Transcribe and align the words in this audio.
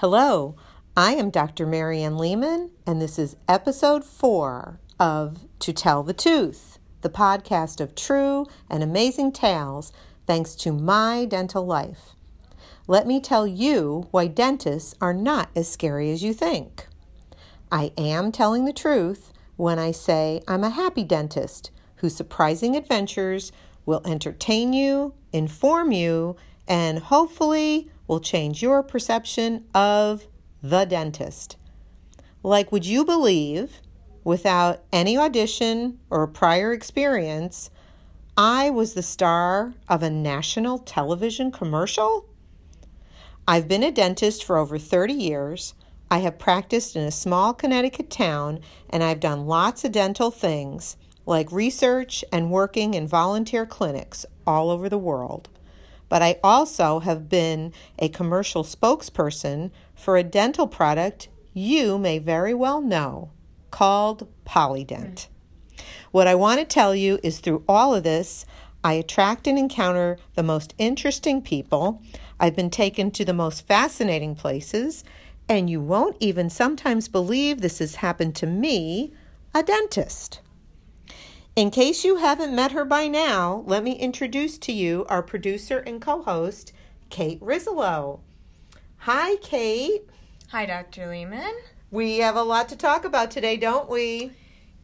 Hello, 0.00 0.54
I 0.96 1.14
am 1.14 1.28
Dr. 1.28 1.66
Marianne 1.66 2.18
Lehman, 2.18 2.70
and 2.86 3.02
this 3.02 3.18
is 3.18 3.34
episode 3.48 4.04
four 4.04 4.78
of 5.00 5.48
To 5.58 5.72
Tell 5.72 6.04
the 6.04 6.12
Tooth, 6.12 6.78
the 7.00 7.08
podcast 7.08 7.80
of 7.80 7.96
true 7.96 8.46
and 8.70 8.84
amazing 8.84 9.32
tales 9.32 9.92
thanks 10.24 10.54
to 10.54 10.70
my 10.72 11.24
dental 11.24 11.66
life. 11.66 12.14
Let 12.86 13.08
me 13.08 13.18
tell 13.18 13.44
you 13.44 14.06
why 14.12 14.28
dentists 14.28 14.94
are 15.00 15.12
not 15.12 15.48
as 15.56 15.68
scary 15.68 16.12
as 16.12 16.22
you 16.22 16.32
think. 16.32 16.86
I 17.72 17.90
am 17.98 18.30
telling 18.30 18.66
the 18.66 18.72
truth 18.72 19.32
when 19.56 19.80
I 19.80 19.90
say 19.90 20.42
I'm 20.46 20.62
a 20.62 20.70
happy 20.70 21.02
dentist 21.02 21.72
whose 21.96 22.14
surprising 22.14 22.76
adventures 22.76 23.50
will 23.84 24.02
entertain 24.04 24.72
you, 24.72 25.14
inform 25.32 25.90
you, 25.90 26.36
and 26.68 27.00
hopefully 27.00 27.90
will 28.08 28.18
change 28.18 28.60
your 28.62 28.82
perception 28.82 29.64
of 29.74 30.26
the 30.62 30.84
dentist. 30.84 31.56
Like, 32.42 32.72
would 32.72 32.86
you 32.86 33.04
believe, 33.04 33.80
without 34.24 34.82
any 34.92 35.16
audition 35.16 36.00
or 36.10 36.26
prior 36.26 36.72
experience, 36.72 37.70
I 38.36 38.70
was 38.70 38.94
the 38.94 39.02
star 39.02 39.74
of 39.88 40.02
a 40.02 40.10
national 40.10 40.78
television 40.78 41.52
commercial? 41.52 42.26
I've 43.46 43.68
been 43.68 43.82
a 43.82 43.92
dentist 43.92 44.44
for 44.44 44.56
over 44.56 44.78
30 44.78 45.12
years. 45.12 45.74
I 46.10 46.18
have 46.18 46.38
practiced 46.38 46.96
in 46.96 47.02
a 47.04 47.10
small 47.10 47.52
Connecticut 47.52 48.10
town 48.10 48.60
and 48.88 49.04
I've 49.04 49.20
done 49.20 49.46
lots 49.46 49.84
of 49.84 49.92
dental 49.92 50.30
things 50.30 50.96
like 51.26 51.52
research 51.52 52.24
and 52.32 52.50
working 52.50 52.94
in 52.94 53.06
volunteer 53.06 53.66
clinics 53.66 54.24
all 54.46 54.70
over 54.70 54.88
the 54.88 54.96
world. 54.96 55.50
But 56.08 56.22
I 56.22 56.38
also 56.42 57.00
have 57.00 57.28
been 57.28 57.72
a 57.98 58.08
commercial 58.08 58.64
spokesperson 58.64 59.70
for 59.94 60.16
a 60.16 60.22
dental 60.22 60.66
product 60.66 61.28
you 61.52 61.98
may 61.98 62.18
very 62.18 62.54
well 62.54 62.80
know 62.80 63.30
called 63.70 64.28
Polident. 64.44 65.26
What 66.10 66.26
I 66.26 66.34
want 66.34 66.60
to 66.60 66.64
tell 66.64 66.94
you 66.94 67.18
is 67.22 67.38
through 67.38 67.64
all 67.68 67.94
of 67.94 68.04
this, 68.04 68.46
I 68.82 68.94
attract 68.94 69.46
and 69.46 69.58
encounter 69.58 70.18
the 70.34 70.42
most 70.42 70.74
interesting 70.78 71.42
people. 71.42 72.00
I've 72.40 72.56
been 72.56 72.70
taken 72.70 73.10
to 73.12 73.24
the 73.24 73.34
most 73.34 73.66
fascinating 73.66 74.34
places, 74.34 75.04
and 75.48 75.68
you 75.68 75.80
won't 75.80 76.16
even 76.20 76.48
sometimes 76.48 77.08
believe 77.08 77.60
this 77.60 77.80
has 77.80 77.96
happened 77.96 78.36
to 78.36 78.46
me, 78.46 79.12
a 79.54 79.62
dentist. 79.62 80.40
In 81.58 81.72
case 81.72 82.04
you 82.04 82.18
haven't 82.18 82.54
met 82.54 82.70
her 82.70 82.84
by 82.84 83.08
now, 83.08 83.64
let 83.66 83.82
me 83.82 83.94
introduce 83.94 84.58
to 84.58 84.70
you 84.70 85.04
our 85.08 85.24
producer 85.24 85.78
and 85.78 86.00
co 86.00 86.22
host, 86.22 86.72
Kate 87.10 87.40
Rizzolo. 87.40 88.20
Hi, 88.98 89.34
Kate. 89.38 90.08
Hi, 90.50 90.66
Dr. 90.66 91.08
Lehman. 91.08 91.52
We 91.90 92.18
have 92.18 92.36
a 92.36 92.44
lot 92.44 92.68
to 92.68 92.76
talk 92.76 93.04
about 93.04 93.32
today, 93.32 93.56
don't 93.56 93.90
we? 93.90 94.30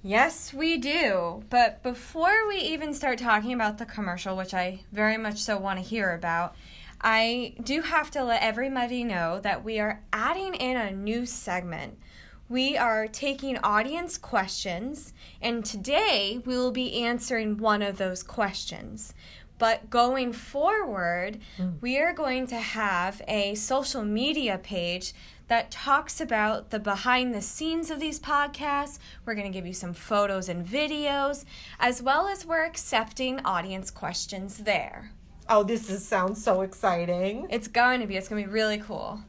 Yes, 0.02 0.52
we 0.52 0.76
do. 0.76 1.44
But 1.48 1.80
before 1.84 2.48
we 2.48 2.56
even 2.56 2.92
start 2.92 3.18
talking 3.18 3.52
about 3.52 3.78
the 3.78 3.86
commercial, 3.86 4.36
which 4.36 4.52
I 4.52 4.80
very 4.90 5.16
much 5.16 5.38
so 5.38 5.56
want 5.56 5.78
to 5.78 5.84
hear 5.84 6.12
about, 6.12 6.56
I 7.00 7.54
do 7.62 7.82
have 7.82 8.10
to 8.10 8.24
let 8.24 8.42
everybody 8.42 9.04
know 9.04 9.38
that 9.38 9.62
we 9.62 9.78
are 9.78 10.02
adding 10.12 10.54
in 10.54 10.76
a 10.76 10.90
new 10.90 11.24
segment. 11.24 12.00
We 12.48 12.76
are 12.76 13.08
taking 13.08 13.56
audience 13.58 14.18
questions, 14.18 15.14
and 15.40 15.64
today 15.64 16.42
we 16.44 16.58
will 16.58 16.72
be 16.72 17.02
answering 17.02 17.56
one 17.56 17.80
of 17.80 17.96
those 17.96 18.22
questions. 18.22 19.14
But 19.58 19.88
going 19.88 20.34
forward, 20.34 21.38
mm. 21.56 21.80
we 21.80 21.98
are 21.98 22.12
going 22.12 22.46
to 22.48 22.56
have 22.56 23.22
a 23.26 23.54
social 23.54 24.04
media 24.04 24.58
page 24.58 25.14
that 25.48 25.70
talks 25.70 26.20
about 26.20 26.68
the 26.68 26.78
behind 26.78 27.34
the 27.34 27.40
scenes 27.40 27.90
of 27.90 27.98
these 27.98 28.20
podcasts. 28.20 28.98
We're 29.24 29.34
going 29.34 29.50
to 29.50 29.56
give 29.56 29.66
you 29.66 29.72
some 29.72 29.94
photos 29.94 30.50
and 30.50 30.66
videos, 30.66 31.46
as 31.80 32.02
well 32.02 32.26
as 32.26 32.44
we're 32.44 32.66
accepting 32.66 33.40
audience 33.40 33.90
questions 33.90 34.58
there. 34.58 35.12
Oh, 35.48 35.62
this 35.62 35.88
is, 35.88 36.06
sounds 36.06 36.44
so 36.44 36.60
exciting. 36.60 37.46
It's 37.48 37.68
going 37.68 38.00
to 38.00 38.06
be. 38.06 38.16
It's 38.16 38.28
going 38.28 38.42
to 38.42 38.48
be 38.48 38.52
really 38.52 38.78
cool. 38.78 39.22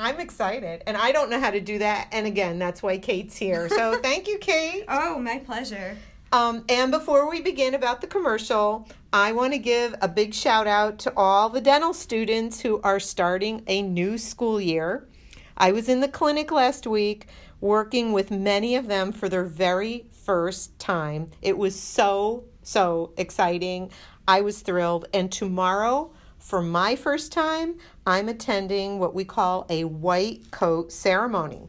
I'm 0.00 0.20
excited, 0.20 0.84
and 0.86 0.96
I 0.96 1.10
don't 1.10 1.28
know 1.28 1.40
how 1.40 1.50
to 1.50 1.60
do 1.60 1.78
that. 1.80 2.08
And 2.12 2.24
again, 2.24 2.60
that's 2.60 2.84
why 2.84 2.98
Kate's 2.98 3.36
here. 3.36 3.68
So 3.68 3.98
thank 4.02 4.28
you, 4.28 4.38
Kate. 4.38 4.84
oh, 4.86 5.18
my 5.18 5.38
pleasure. 5.38 5.96
Um, 6.30 6.64
and 6.68 6.92
before 6.92 7.28
we 7.28 7.40
begin 7.40 7.74
about 7.74 8.00
the 8.00 8.06
commercial, 8.06 8.88
I 9.12 9.32
want 9.32 9.54
to 9.54 9.58
give 9.58 9.96
a 10.00 10.06
big 10.06 10.34
shout 10.34 10.68
out 10.68 11.00
to 11.00 11.12
all 11.16 11.48
the 11.48 11.60
dental 11.60 11.92
students 11.92 12.60
who 12.60 12.80
are 12.82 13.00
starting 13.00 13.64
a 13.66 13.82
new 13.82 14.18
school 14.18 14.60
year. 14.60 15.08
I 15.56 15.72
was 15.72 15.88
in 15.88 15.98
the 15.98 16.08
clinic 16.08 16.52
last 16.52 16.86
week 16.86 17.26
working 17.60 18.12
with 18.12 18.30
many 18.30 18.76
of 18.76 18.86
them 18.86 19.10
for 19.10 19.28
their 19.28 19.44
very 19.44 20.06
first 20.12 20.78
time. 20.78 21.30
It 21.42 21.58
was 21.58 21.78
so, 21.78 22.44
so 22.62 23.12
exciting. 23.16 23.90
I 24.28 24.42
was 24.42 24.60
thrilled. 24.60 25.06
And 25.12 25.32
tomorrow, 25.32 26.12
for 26.48 26.62
my 26.62 26.96
first 26.96 27.30
time, 27.30 27.74
I'm 28.06 28.26
attending 28.26 28.98
what 28.98 29.14
we 29.14 29.22
call 29.22 29.66
a 29.68 29.84
white 29.84 30.50
coat 30.50 30.90
ceremony. 30.90 31.68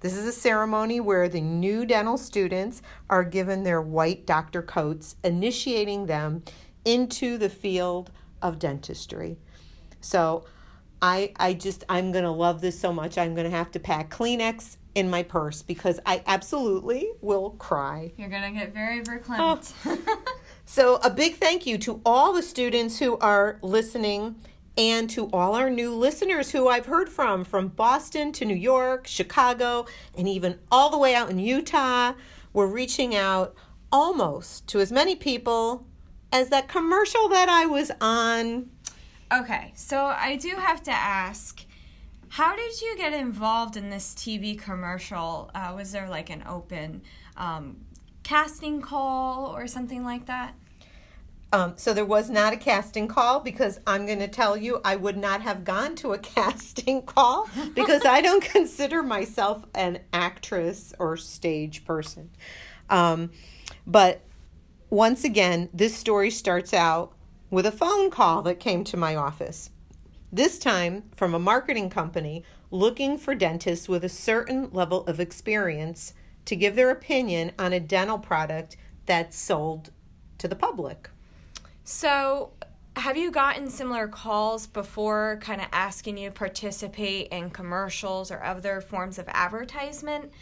This 0.00 0.14
is 0.14 0.26
a 0.26 0.32
ceremony 0.32 1.00
where 1.00 1.26
the 1.26 1.40
new 1.40 1.86
dental 1.86 2.18
students 2.18 2.82
are 3.08 3.24
given 3.24 3.64
their 3.64 3.80
white 3.80 4.26
doctor 4.26 4.60
coats, 4.60 5.16
initiating 5.24 6.04
them 6.04 6.42
into 6.84 7.38
the 7.38 7.48
field 7.48 8.10
of 8.42 8.58
dentistry. 8.58 9.38
So 10.02 10.44
I 11.00 11.32
I 11.36 11.54
just 11.54 11.84
I'm 11.88 12.12
going 12.12 12.24
to 12.24 12.30
love 12.30 12.60
this 12.60 12.78
so 12.78 12.92
much. 12.92 13.16
I'm 13.16 13.34
going 13.34 13.50
to 13.50 13.56
have 13.56 13.70
to 13.70 13.80
pack 13.80 14.10
Kleenex 14.10 14.76
in 14.94 15.08
my 15.08 15.22
purse 15.22 15.62
because 15.62 15.98
I 16.04 16.22
absolutely 16.26 17.10
will 17.22 17.50
cry. 17.52 18.12
You're 18.18 18.28
going 18.28 18.52
to 18.52 18.58
get 18.58 18.74
very 18.74 19.00
oh. 19.00 19.04
verklempt. 19.04 19.72
Oh. 19.86 20.16
so 20.70 21.00
a 21.02 21.10
big 21.10 21.34
thank 21.34 21.66
you 21.66 21.76
to 21.78 22.00
all 22.06 22.32
the 22.32 22.44
students 22.44 23.00
who 23.00 23.18
are 23.18 23.58
listening 23.60 24.36
and 24.78 25.10
to 25.10 25.28
all 25.32 25.56
our 25.56 25.68
new 25.68 25.92
listeners 25.92 26.52
who 26.52 26.68
I've 26.68 26.86
heard 26.86 27.08
from 27.08 27.42
from 27.42 27.66
Boston 27.66 28.30
to 28.30 28.44
New 28.44 28.54
York, 28.54 29.08
Chicago, 29.08 29.86
and 30.16 30.28
even 30.28 30.60
all 30.70 30.88
the 30.88 30.96
way 30.96 31.12
out 31.12 31.28
in 31.28 31.40
Utah. 31.40 32.12
We're 32.52 32.68
reaching 32.68 33.16
out 33.16 33.56
almost 33.90 34.68
to 34.68 34.78
as 34.78 34.92
many 34.92 35.16
people 35.16 35.88
as 36.32 36.50
that 36.50 36.68
commercial 36.68 37.28
that 37.30 37.48
I 37.48 37.66
was 37.66 37.90
on 38.00 38.70
Okay, 39.32 39.72
so 39.74 40.04
I 40.04 40.36
do 40.36 40.50
have 40.50 40.84
to 40.84 40.92
ask 40.92 41.64
how 42.28 42.54
did 42.54 42.80
you 42.80 42.96
get 42.96 43.12
involved 43.12 43.76
in 43.76 43.90
this 43.90 44.14
TV 44.14 44.56
commercial? 44.56 45.50
Uh, 45.52 45.72
was 45.74 45.90
there 45.90 46.08
like 46.08 46.30
an 46.30 46.44
open 46.46 47.02
um, 47.36 47.78
casting 48.30 48.80
call 48.80 49.46
or 49.56 49.66
something 49.66 50.04
like 50.04 50.26
that? 50.26 50.54
Um, 51.52 51.72
so 51.76 51.92
there 51.92 52.04
was 52.04 52.30
not 52.30 52.52
a 52.52 52.56
casting 52.56 53.08
call 53.08 53.40
because 53.40 53.80
I'm 53.88 54.06
going 54.06 54.20
to 54.20 54.28
tell 54.28 54.56
you 54.56 54.80
I 54.84 54.94
would 54.94 55.16
not 55.16 55.42
have 55.42 55.64
gone 55.64 55.96
to 55.96 56.12
a 56.12 56.18
casting 56.36 57.02
call 57.02 57.50
because 57.74 58.04
I 58.04 58.20
don't 58.20 58.44
consider 58.44 59.02
myself 59.02 59.64
an 59.74 59.98
actress 60.12 60.94
or 61.00 61.16
stage 61.16 61.84
person. 61.84 62.30
Um, 62.88 63.32
but 63.84 64.20
once 64.90 65.24
again, 65.24 65.68
this 65.74 65.96
story 65.96 66.30
starts 66.30 66.72
out 66.72 67.12
with 67.50 67.66
a 67.66 67.72
phone 67.72 68.12
call 68.12 68.42
that 68.42 68.60
came 68.60 68.84
to 68.84 68.96
my 68.96 69.16
office. 69.16 69.70
This 70.30 70.56
time 70.56 71.02
from 71.16 71.34
a 71.34 71.40
marketing 71.40 71.90
company 71.90 72.44
looking 72.70 73.18
for 73.18 73.34
dentists 73.34 73.88
with 73.88 74.04
a 74.04 74.08
certain 74.08 74.70
level 74.70 75.04
of 75.06 75.18
experience 75.18 76.14
to 76.50 76.56
give 76.56 76.74
their 76.74 76.90
opinion 76.90 77.52
on 77.60 77.72
a 77.72 77.78
dental 77.78 78.18
product 78.18 78.76
that's 79.06 79.38
sold 79.38 79.92
to 80.36 80.48
the 80.48 80.56
public. 80.56 81.08
So, 81.84 82.50
have 82.96 83.16
you 83.16 83.30
gotten 83.30 83.70
similar 83.70 84.08
calls 84.08 84.66
before, 84.66 85.38
kind 85.40 85.60
of 85.60 85.68
asking 85.72 86.18
you 86.18 86.30
to 86.30 86.34
participate 86.34 87.28
in 87.28 87.50
commercials 87.50 88.32
or 88.32 88.42
other 88.42 88.80
forms 88.80 89.16
of 89.16 89.28
advertisement? 89.28 90.32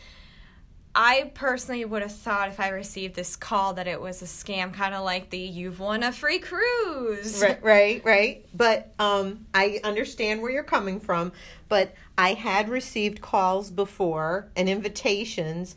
I 0.94 1.30
personally 1.34 1.84
would 1.84 2.00
have 2.00 2.14
thought 2.14 2.48
if 2.48 2.58
I 2.58 2.68
received 2.68 3.14
this 3.14 3.36
call 3.36 3.74
that 3.74 3.86
it 3.86 4.00
was 4.00 4.22
a 4.22 4.24
scam, 4.24 4.72
kind 4.72 4.94
of 4.94 5.04
like 5.04 5.28
the 5.28 5.38
"you've 5.38 5.78
won 5.78 6.02
a 6.02 6.10
free 6.10 6.38
cruise." 6.38 7.42
Right, 7.42 7.62
right, 7.62 8.04
right. 8.04 8.46
But 8.54 8.94
um, 8.98 9.46
I 9.52 9.78
understand 9.84 10.40
where 10.40 10.50
you're 10.50 10.62
coming 10.62 11.00
from. 11.00 11.32
But 11.68 11.94
I 12.16 12.32
had 12.32 12.70
received 12.70 13.20
calls 13.20 13.70
before 13.70 14.48
and 14.56 14.70
invitations 14.70 15.76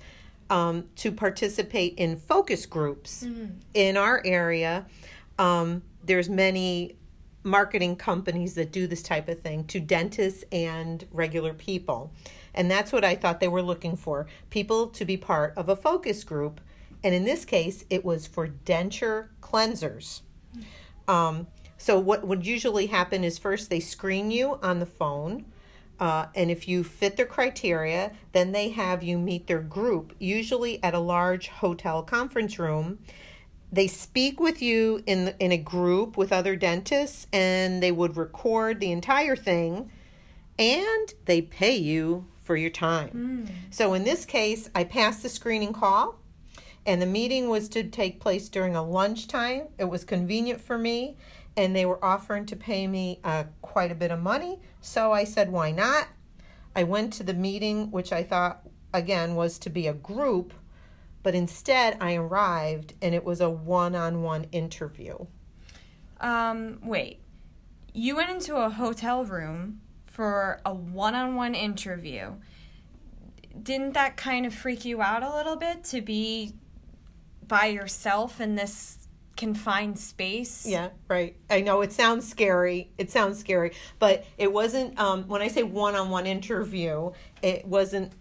um, 0.52 0.84
to 0.98 1.12
participate 1.12 1.96
in 1.98 2.18
focus 2.18 2.68
groups 2.68 3.24
mm-hmm. 3.24 3.46
in 3.74 3.98
our 3.98 4.22
area. 4.24 4.86
Um, 5.40 5.82
there's 6.04 6.30
many 6.30 6.98
marketing 7.44 7.96
companies 7.96 8.54
that 8.56 8.72
do 8.72 8.86
this 8.86 9.02
type 9.02 9.28
of 9.30 9.40
thing 9.42 9.64
to 9.64 9.80
dentists 9.80 10.44
and 10.52 11.08
regular 11.12 11.54
people. 11.54 12.14
And 12.54 12.70
that's 12.70 12.92
what 12.92 13.06
I 13.06 13.16
thought 13.16 13.40
they 13.40 13.48
were 13.48 13.62
looking 13.62 13.96
for 13.96 14.28
people 14.50 14.88
to 14.88 15.06
be 15.06 15.18
part 15.18 15.54
of 15.58 15.70
a 15.70 15.76
focus 15.76 16.24
group. 16.24 16.60
And 17.04 17.16
in 17.16 17.24
this 17.24 17.46
case, 17.46 17.86
it 17.90 18.04
was 18.06 18.28
for 18.28 18.50
denture 18.50 19.30
cleansers. 19.42 20.22
Um, 21.08 21.48
so, 21.78 21.98
what 21.98 22.28
would 22.28 22.46
usually 22.46 22.88
happen 22.88 23.24
is 23.24 23.40
first 23.40 23.72
they 23.72 23.80
screen 23.80 24.30
you 24.30 24.60
on 24.62 24.80
the 24.80 24.86
phone. 24.86 25.46
Uh, 26.02 26.26
and 26.34 26.50
if 26.50 26.68
you 26.68 26.84
fit 26.84 27.16
their 27.16 27.28
criteria, 27.28 28.12
then 28.32 28.52
they 28.52 28.70
have 28.70 29.04
you 29.04 29.20
meet 29.20 29.46
their 29.46 29.62
group, 29.62 30.16
usually 30.18 30.84
at 30.84 30.96
a 30.96 31.00
large 31.00 31.48
hotel 31.48 32.02
conference 32.02 32.58
room. 32.58 32.98
They 33.72 33.86
speak 33.86 34.40
with 34.40 34.64
you 34.64 35.04
in 35.06 35.36
in 35.40 35.52
a 35.52 35.58
group 35.58 36.18
with 36.18 36.34
other 36.34 36.56
dentists, 36.56 37.28
and 37.32 37.84
they 37.84 37.92
would 37.92 38.18
record 38.18 38.80
the 38.80 38.92
entire 38.92 39.36
thing, 39.36 39.92
and 40.58 41.14
they 41.26 41.42
pay 41.44 41.76
you 41.76 42.26
for 42.44 42.56
your 42.58 42.72
time. 42.72 43.10
So 43.70 43.94
in 43.94 44.04
this 44.04 44.26
case, 44.26 44.72
I 44.74 44.84
passed 44.84 45.22
the 45.22 45.30
screening 45.30 45.72
call, 45.72 46.20
and 46.86 47.00
the 47.00 47.06
meeting 47.06 47.48
was 47.48 47.70
to 47.70 47.84
take 47.84 48.20
place 48.20 48.50
during 48.50 48.76
a 48.76 48.84
lunchtime. 48.84 49.68
It 49.78 49.86
was 49.86 50.04
convenient 50.04 50.60
for 50.60 50.80
me, 50.80 51.16
and 51.58 51.76
they 51.76 51.86
were 51.86 52.04
offering 52.04 52.46
to 52.48 52.56
pay 52.56 52.88
me 52.88 53.20
uh, 53.24 53.46
quite 53.62 53.92
a 53.92 53.96
bit 53.96 54.12
of 54.12 54.20
money. 54.20 54.60
So 54.80 55.12
I 55.12 55.24
said, 55.24 55.52
why 55.52 55.72
not? 55.72 56.08
I 56.76 56.84
went 56.84 57.14
to 57.14 57.24
the 57.24 57.34
meeting, 57.34 57.92
which 57.92 58.14
I 58.14 58.24
thought, 58.24 58.68
again, 58.94 59.36
was 59.36 59.60
to 59.60 59.70
be 59.70 59.88
a 59.88 59.94
group, 59.94 60.54
but 61.24 61.36
instead 61.36 61.98
I 62.00 62.16
arrived 62.16 62.94
and 63.02 63.14
it 63.14 63.26
was 63.26 63.42
a 63.42 63.50
one 63.50 63.96
on 63.96 64.24
one 64.24 64.46
interview. 64.52 65.26
Um, 66.20 66.80
wait. 66.84 67.20
You 67.94 68.16
went 68.16 68.30
into 68.30 68.56
a 68.56 68.70
hotel 68.70 69.26
room 69.26 69.82
for 70.06 70.62
a 70.66 70.74
one 70.74 71.16
on 71.16 71.36
one 71.36 71.56
interview. 71.56 72.34
Didn't 73.62 73.94
that 73.94 74.16
kind 74.16 74.46
of 74.46 74.54
freak 74.54 74.86
you 74.86 75.02
out 75.02 75.24
a 75.24 75.36
little 75.36 75.58
bit 75.58 75.84
to 75.86 76.02
be 76.02 76.54
by 77.46 77.66
yourself 77.66 78.40
in 78.40 78.56
this 78.56 79.10
confined 79.42 79.98
space? 79.98 80.68
Yeah, 80.68 80.90
right. 81.08 81.36
I 81.50 81.62
know 81.62 81.82
it 81.82 81.92
sounds 81.92 82.30
scary. 82.30 82.92
It 83.00 83.10
sounds 83.10 83.40
scary, 83.40 83.72
but 83.98 84.24
it 84.38 84.54
wasn't. 84.54 85.00
Um, 85.00 85.24
when 85.28 85.42
I 85.42 85.48
say 85.48 85.64
one-on-one 85.64 86.28
interview, 86.28 87.12
it 87.42 87.66
wasn't 87.66 88.14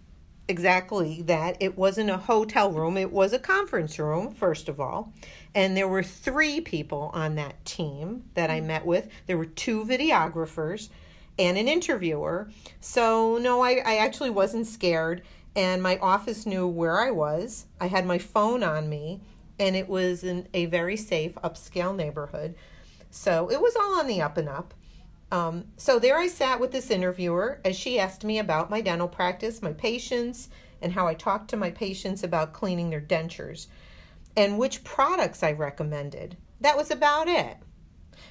exactly 0.47 1.21
that. 1.21 1.57
It 1.59 1.77
wasn't 1.77 2.09
a 2.09 2.17
hotel 2.17 2.71
room. 2.71 2.97
It 2.97 3.11
was 3.11 3.33
a 3.33 3.39
conference 3.39 3.99
room, 3.99 4.33
first 4.33 4.67
of 4.67 4.79
all, 4.79 5.13
and 5.53 5.77
there 5.77 5.87
were 5.87 6.03
three 6.03 6.59
people 6.59 7.11
on 7.13 7.35
that 7.35 7.63
team 7.65 8.23
that 8.33 8.49
I 8.49 8.59
met 8.59 8.83
with. 8.83 9.07
There 9.27 9.37
were 9.37 9.45
two 9.45 9.85
videographers 9.85 10.89
and 11.37 11.55
an 11.55 11.67
interviewer. 11.67 12.49
So 12.79 13.37
no, 13.37 13.61
I, 13.61 13.81
I 13.85 13.95
actually 13.97 14.31
wasn't 14.31 14.65
scared. 14.65 15.21
And 15.53 15.83
my 15.83 15.97
office 15.97 16.45
knew 16.45 16.65
where 16.65 16.97
I 16.99 17.11
was. 17.11 17.65
I 17.79 17.87
had 17.87 18.05
my 18.05 18.17
phone 18.17 18.63
on 18.63 18.87
me, 18.87 19.19
and 19.61 19.75
it 19.75 19.87
was 19.87 20.23
in 20.23 20.47
a 20.55 20.65
very 20.65 20.97
safe 20.97 21.35
upscale 21.43 21.95
neighborhood. 21.95 22.55
So 23.11 23.51
it 23.51 23.61
was 23.61 23.75
all 23.75 23.99
on 23.99 24.07
the 24.07 24.19
up 24.19 24.37
and 24.37 24.49
up. 24.49 24.73
Um, 25.31 25.65
so 25.77 25.99
there 25.99 26.17
I 26.17 26.27
sat 26.27 26.59
with 26.59 26.71
this 26.71 26.89
interviewer 26.89 27.61
as 27.63 27.75
she 27.75 27.99
asked 27.99 28.25
me 28.25 28.39
about 28.39 28.71
my 28.71 28.81
dental 28.81 29.07
practice, 29.07 29.61
my 29.61 29.73
patients, 29.73 30.49
and 30.81 30.91
how 30.91 31.05
I 31.05 31.13
talked 31.13 31.51
to 31.51 31.57
my 31.57 31.69
patients 31.69 32.23
about 32.23 32.53
cleaning 32.53 32.89
their 32.89 32.99
dentures 32.99 33.67
and 34.35 34.57
which 34.57 34.83
products 34.83 35.43
I 35.43 35.51
recommended. 35.51 36.37
That 36.59 36.75
was 36.75 36.89
about 36.89 37.27
it. 37.27 37.57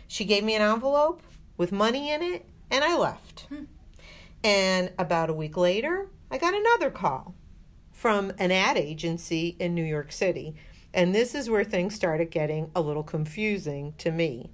She 0.09 0.25
gave 0.25 0.43
me 0.43 0.56
an 0.56 0.62
envelope 0.62 1.23
with 1.56 1.71
money 1.71 2.11
in 2.11 2.23
it, 2.23 2.44
and 2.73 2.83
I 2.83 2.97
left. 2.97 3.47
And 4.43 4.91
about 4.99 5.31
a 5.31 5.35
week 5.35 5.56
later, 5.56 6.09
I 6.29 6.38
got 6.38 6.55
another 6.55 6.91
call 6.91 7.35
from 7.93 8.33
an 8.38 8.50
ad 8.50 8.79
agency 8.79 9.56
in 9.61 9.75
New 9.75 9.85
York 9.85 10.11
City. 10.11 10.56
And 10.92 11.14
this 11.14 11.34
is 11.34 11.48
where 11.48 11.64
things 11.64 11.94
started 11.94 12.31
getting 12.31 12.70
a 12.75 12.81
little 12.81 13.02
confusing 13.02 13.94
to 13.98 14.10
me. 14.10 14.50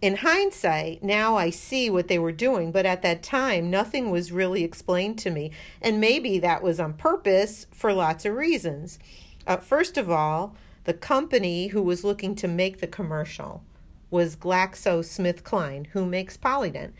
In 0.00 0.16
hindsight, 0.16 1.04
now 1.04 1.36
I 1.36 1.50
see 1.50 1.88
what 1.88 2.08
they 2.08 2.18
were 2.18 2.32
doing, 2.32 2.72
but 2.72 2.84
at 2.84 3.02
that 3.02 3.22
time, 3.22 3.70
nothing 3.70 4.10
was 4.10 4.32
really 4.32 4.64
explained 4.64 5.16
to 5.20 5.30
me. 5.30 5.52
And 5.80 6.00
maybe 6.00 6.40
that 6.40 6.60
was 6.60 6.80
on 6.80 6.94
purpose 6.94 7.68
for 7.72 7.92
lots 7.92 8.24
of 8.24 8.34
reasons. 8.34 8.98
Uh, 9.46 9.58
first 9.58 9.96
of 9.96 10.10
all, 10.10 10.56
the 10.84 10.92
company 10.92 11.68
who 11.68 11.82
was 11.82 12.02
looking 12.02 12.34
to 12.36 12.48
make 12.48 12.80
the 12.80 12.88
commercial 12.88 13.62
was 14.10 14.34
GlaxoSmithKline, 14.34 15.86
who 15.88 16.04
makes 16.04 16.36
Polident. 16.36 16.92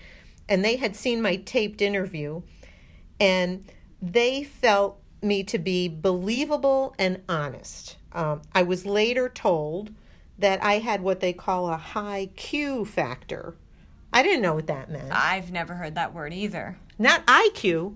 And 0.49 0.65
they 0.65 0.77
had 0.77 0.95
seen 0.95 1.21
my 1.21 1.37
taped 1.37 1.83
interview 1.83 2.43
and 3.19 3.65
they 4.01 4.45
felt 4.45 5.01
me 5.21 5.43
to 5.45 5.59
be 5.59 5.89
believable 5.89 6.95
and 6.99 7.21
honest. 7.29 7.97
Um, 8.15 8.43
I 8.55 8.63
was 8.63 8.87
later 8.87 9.29
told 9.29 9.93
that 10.39 10.63
I 10.63 10.75
had 10.79 11.03
what 11.03 11.21
they 11.21 11.33
call 11.33 11.69
a 11.69 11.77
high 11.77 12.31
Q 12.37 12.85
factor. 12.85 13.55
I 14.13 14.23
didn't 14.23 14.43
know 14.43 14.55
what 14.55 14.67
that 14.67 14.91
meant. 14.91 15.11
I've 15.11 15.51
never 15.51 15.75
heard 15.75 15.95
that 15.95 16.13
word 16.13 16.33
either. 16.33 16.77
Not 16.99 17.27
IQ, 17.27 17.95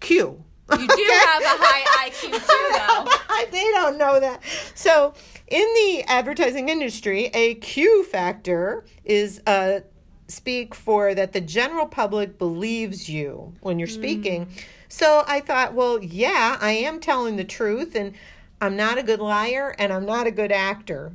Q. 0.00 0.42
You 0.72 0.78
do 0.78 0.84
have 0.86 1.42
a 1.42 1.56
high 1.58 2.08
IQ 2.10 2.32
too, 2.32 2.34
though. 3.38 3.46
they 3.52 3.64
don't 3.72 3.98
know 3.98 4.18
that. 4.18 4.42
So, 4.74 5.14
in 5.46 5.62
the 5.74 6.04
advertising 6.08 6.68
industry, 6.68 7.26
a 7.32 7.54
Q 7.54 8.04
factor 8.04 8.84
is 9.04 9.40
uh, 9.46 9.80
speak 10.28 10.74
for 10.74 11.14
that 11.14 11.32
the 11.32 11.40
general 11.40 11.86
public 11.86 12.38
believes 12.38 13.08
you 13.08 13.54
when 13.60 13.78
you're 13.78 13.86
speaking. 13.86 14.48
So 14.88 15.24
I 15.26 15.40
thought, 15.40 15.74
well, 15.74 16.02
yeah, 16.02 16.56
I 16.60 16.72
am 16.72 17.00
telling 17.00 17.36
the 17.36 17.44
truth, 17.44 17.94
and 17.94 18.14
I'm 18.60 18.76
not 18.76 18.98
a 18.98 19.02
good 19.02 19.20
liar, 19.20 19.74
and 19.78 19.92
I'm 19.92 20.06
not 20.06 20.26
a 20.26 20.30
good 20.30 20.52
actor. 20.52 21.12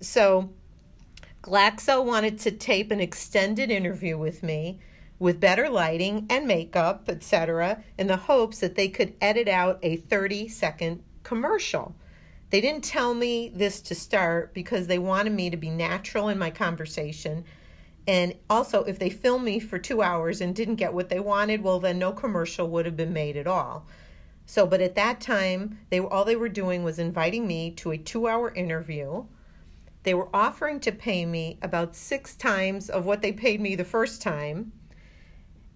So 0.00 0.50
Glaxo 1.42 2.04
wanted 2.04 2.38
to 2.40 2.50
tape 2.50 2.90
an 2.90 3.00
extended 3.00 3.70
interview 3.70 4.18
with 4.18 4.42
me 4.42 4.80
with 5.20 5.38
better 5.38 5.68
lighting 5.68 6.26
and 6.28 6.46
makeup, 6.46 7.04
etc., 7.08 7.84
in 7.98 8.08
the 8.08 8.16
hopes 8.16 8.58
that 8.58 8.74
they 8.74 8.88
could 8.88 9.14
edit 9.20 9.48
out 9.48 9.78
a 9.82 9.96
30 9.96 10.48
second 10.48 11.02
commercial. 11.22 11.94
They 12.48 12.60
didn't 12.60 12.82
tell 12.82 13.14
me 13.14 13.52
this 13.54 13.80
to 13.82 13.94
start 13.94 14.52
because 14.52 14.86
they 14.86 14.98
wanted 14.98 15.32
me 15.32 15.50
to 15.50 15.56
be 15.56 15.70
natural 15.70 16.28
in 16.28 16.38
my 16.38 16.50
conversation. 16.50 17.44
And 18.08 18.34
also, 18.48 18.82
if 18.84 18.98
they 18.98 19.10
filmed 19.10 19.44
me 19.44 19.60
for 19.60 19.78
two 19.78 20.02
hours 20.02 20.40
and 20.40 20.56
didn't 20.56 20.76
get 20.76 20.94
what 20.94 21.10
they 21.10 21.20
wanted, 21.20 21.62
well, 21.62 21.78
then 21.78 21.98
no 21.98 22.12
commercial 22.12 22.68
would 22.68 22.86
have 22.86 22.96
been 22.96 23.12
made 23.12 23.36
at 23.36 23.46
all. 23.46 23.86
So, 24.50 24.66
but 24.66 24.80
at 24.80 24.96
that 24.96 25.20
time, 25.20 25.78
they 25.90 26.00
all 26.00 26.24
they 26.24 26.34
were 26.34 26.48
doing 26.48 26.82
was 26.82 26.98
inviting 26.98 27.46
me 27.46 27.70
to 27.76 27.92
a 27.92 27.96
two-hour 27.96 28.52
interview. 28.52 29.26
They 30.02 30.12
were 30.12 30.28
offering 30.34 30.80
to 30.80 30.90
pay 30.90 31.24
me 31.24 31.60
about 31.62 31.94
six 31.94 32.34
times 32.34 32.90
of 32.90 33.06
what 33.06 33.22
they 33.22 33.30
paid 33.30 33.60
me 33.60 33.76
the 33.76 33.84
first 33.84 34.20
time. 34.20 34.72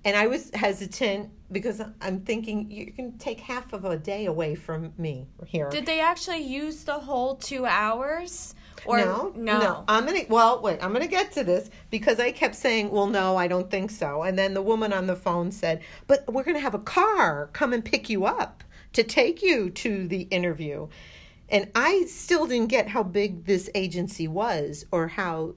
And 0.05 0.17
I 0.17 0.27
was 0.27 0.51
hesitant 0.55 1.31
because 1.53 1.81
I'm 2.01 2.23
thinking 2.23 2.69
you 2.69 2.91
can 2.91 3.17
take 3.17 3.39
half 3.39 3.73
of 3.73 3.85
a 3.85 3.97
day 3.97 4.27
away 4.27 4.57
from 4.57 4.93
me 4.99 5.29
here. 5.47 5.71
Did 5.71 5.87
they 5.87 6.01
actually 6.01 6.43
use 6.43 6.83
the 6.83 6.95
whole 6.99 7.37
two 7.37 7.67
hours? 7.67 8.57
Or 8.87 8.99
no, 8.99 9.33
no. 9.37 9.85
I'm 9.87 10.05
gonna. 10.05 10.23
Well, 10.29 10.61
wait. 10.61 10.83
I'm 10.83 10.93
gonna 10.93 11.07
get 11.07 11.31
to 11.35 11.45
this 11.45 11.71
because 11.91 12.19
I 12.19 12.33
kept 12.33 12.57
saying, 12.57 12.91
"Well, 12.91 13.07
no, 13.07 13.37
I 13.37 13.47
don't 13.47 13.71
think 13.71 13.93
so." 13.93 14.25
And 14.25 14.37
then 14.37 14.53
the 14.53 14.63
woman 14.63 14.93
on 14.93 15.07
the 15.07 15.15
phone 15.15 15.53
said, 15.53 15.81
"But 16.09 16.25
we're 16.27 16.43
gonna 16.43 16.59
have 16.59 16.75
a 16.75 16.81
car 16.81 17.51
come 17.53 17.73
and 17.73 17.85
pick 17.85 18.11
you 18.11 18.27
up 18.27 18.64
to 18.95 19.05
take 19.05 19.43
you 19.43 19.71
to 19.71 20.09
the 20.09 20.23
interview." 20.23 20.89
And 21.49 21.71
I 21.75 22.07
still 22.07 22.47
didn't 22.47 22.69
get 22.69 22.89
how 22.89 23.03
big 23.03 23.45
this 23.45 23.69
agency 23.75 24.27
was 24.27 24.87
or 24.91 25.09
how 25.09 25.55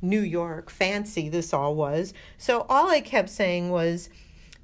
New 0.00 0.20
York 0.20 0.70
fancy 0.70 1.28
this 1.28 1.52
all 1.52 1.74
was. 1.74 2.14
So 2.38 2.66
all 2.68 2.88
I 2.88 3.00
kept 3.00 3.28
saying 3.28 3.70
was, 3.70 4.10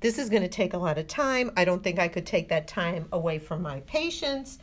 this 0.00 0.18
is 0.18 0.28
going 0.28 0.42
to 0.42 0.48
take 0.48 0.74
a 0.74 0.78
lot 0.78 0.98
of 0.98 1.06
time. 1.06 1.50
I 1.56 1.64
don't 1.64 1.82
think 1.82 1.98
I 1.98 2.08
could 2.08 2.26
take 2.26 2.48
that 2.48 2.68
time 2.68 3.08
away 3.12 3.38
from 3.38 3.62
my 3.62 3.80
patients. 3.80 4.58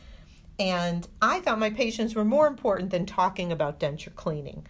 And 0.58 1.06
I 1.20 1.40
thought 1.40 1.58
my 1.58 1.70
patients 1.70 2.14
were 2.14 2.24
more 2.24 2.46
important 2.46 2.90
than 2.90 3.04
talking 3.04 3.52
about 3.52 3.78
denture 3.78 4.14
cleaning. 4.14 4.66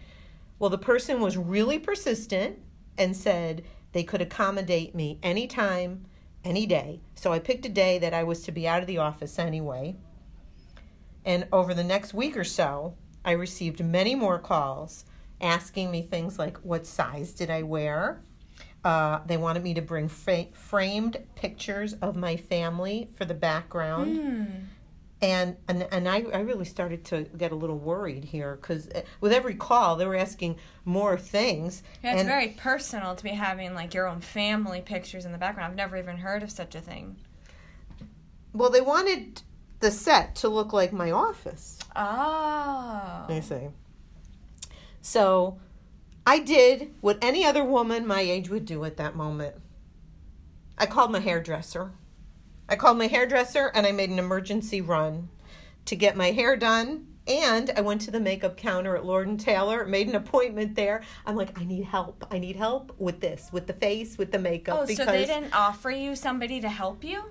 Well, 0.59 0.69
the 0.69 0.77
person 0.77 1.21
was 1.21 1.37
really 1.37 1.79
persistent 1.79 2.59
and 2.97 3.15
said 3.15 3.63
they 3.93 4.03
could 4.03 4.21
accommodate 4.21 4.93
me 4.93 5.19
anytime, 5.23 6.05
any 6.43 6.65
day. 6.65 7.01
So 7.15 7.33
I 7.33 7.39
picked 7.39 7.65
a 7.65 7.69
day 7.69 7.99
that 7.99 8.13
I 8.13 8.23
was 8.23 8.43
to 8.43 8.51
be 8.51 8.67
out 8.67 8.81
of 8.81 8.87
the 8.87 8.99
office 8.99 9.37
anyway. 9.39 9.95
And 11.25 11.47
over 11.51 11.73
the 11.73 11.83
next 11.83 12.13
week 12.13 12.37
or 12.37 12.43
so, 12.43 12.95
I 13.25 13.31
received 13.31 13.83
many 13.83 14.15
more 14.15 14.39
calls 14.39 15.03
asking 15.41 15.91
me 15.91 16.01
things 16.01 16.39
like 16.39 16.57
what 16.57 16.85
size 16.85 17.33
did 17.33 17.49
I 17.49 17.63
wear? 17.63 18.21
Uh, 18.83 19.19
they 19.25 19.37
wanted 19.37 19.63
me 19.63 19.73
to 19.73 19.81
bring 19.81 20.07
fra- 20.07 20.47
framed 20.53 21.17
pictures 21.35 21.93
of 21.95 22.15
my 22.15 22.37
family 22.37 23.09
for 23.15 23.25
the 23.25 23.33
background. 23.33 24.17
Hmm. 24.17 24.45
And, 25.19 25.57
and 25.67 25.87
and 25.91 26.07
I, 26.07 26.25
I 26.31 26.41
really 26.41 26.65
started 26.65 27.03
to 27.05 27.23
get 27.23 27.51
a 27.51 27.55
little 27.55 27.79
worried 27.79 28.25
here 28.25 28.55
because 28.55 28.87
uh, 28.89 29.01
with 29.19 29.33
every 29.33 29.55
call 29.55 29.95
they 29.95 30.05
were 30.05 30.15
asking 30.15 30.57
more 30.85 31.17
things. 31.17 31.81
Yeah, 32.03 32.11
it's 32.11 32.21
and, 32.21 32.29
very 32.29 32.49
personal 32.49 33.15
to 33.15 33.23
be 33.23 33.31
having 33.31 33.73
like 33.73 33.95
your 33.95 34.07
own 34.07 34.19
family 34.19 34.81
pictures 34.81 35.25
in 35.25 35.31
the 35.31 35.39
background. 35.39 35.71
I've 35.71 35.77
never 35.77 35.97
even 35.97 36.17
heard 36.17 36.43
of 36.43 36.51
such 36.51 36.75
a 36.75 36.81
thing. 36.81 37.15
well, 38.53 38.69
they 38.69 38.81
wanted 38.81 39.41
the 39.79 39.91
set 39.91 40.35
to 40.35 40.49
look 40.49 40.73
like 40.73 40.93
my 40.93 41.11
office. 41.11 41.79
Oh. 41.95 43.25
I 43.29 43.41
see. 43.43 43.69
So 45.01 45.59
I 46.25 46.39
did 46.39 46.93
what 47.01 47.17
any 47.21 47.45
other 47.45 47.63
woman 47.63 48.05
my 48.05 48.21
age 48.21 48.49
would 48.49 48.65
do 48.65 48.83
at 48.83 48.97
that 48.97 49.15
moment. 49.15 49.55
I 50.77 50.85
called 50.85 51.11
my 51.11 51.19
hairdresser. 51.19 51.91
I 52.69 52.75
called 52.75 52.97
my 52.97 53.07
hairdresser 53.07 53.71
and 53.73 53.85
I 53.85 53.91
made 53.91 54.09
an 54.09 54.19
emergency 54.19 54.81
run 54.81 55.29
to 55.85 55.95
get 55.95 56.17
my 56.17 56.31
hair 56.31 56.55
done. 56.55 57.07
And 57.27 57.71
I 57.75 57.81
went 57.81 58.01
to 58.01 58.11
the 58.11 58.21
makeup 58.21 58.55
counter 58.55 58.95
at 58.95 59.05
Lord 59.05 59.27
and 59.27 59.37
Taylor, 59.37 59.85
made 59.85 60.07
an 60.07 60.15
appointment 60.15 60.75
there. 60.75 61.03
I'm 61.25 61.35
like, 61.35 61.59
I 61.59 61.65
need 61.65 61.83
help. 61.83 62.25
I 62.31 62.39
need 62.39 62.55
help 62.55 62.95
with 62.97 63.19
this, 63.19 63.49
with 63.51 63.67
the 63.67 63.73
face, 63.73 64.17
with 64.17 64.31
the 64.31 64.39
makeup. 64.39 64.79
Oh, 64.79 64.85
so 64.85 65.05
they 65.05 65.25
didn't 65.25 65.53
offer 65.53 65.91
you 65.91 66.15
somebody 66.15 66.61
to 66.61 66.69
help 66.69 67.03
you? 67.03 67.23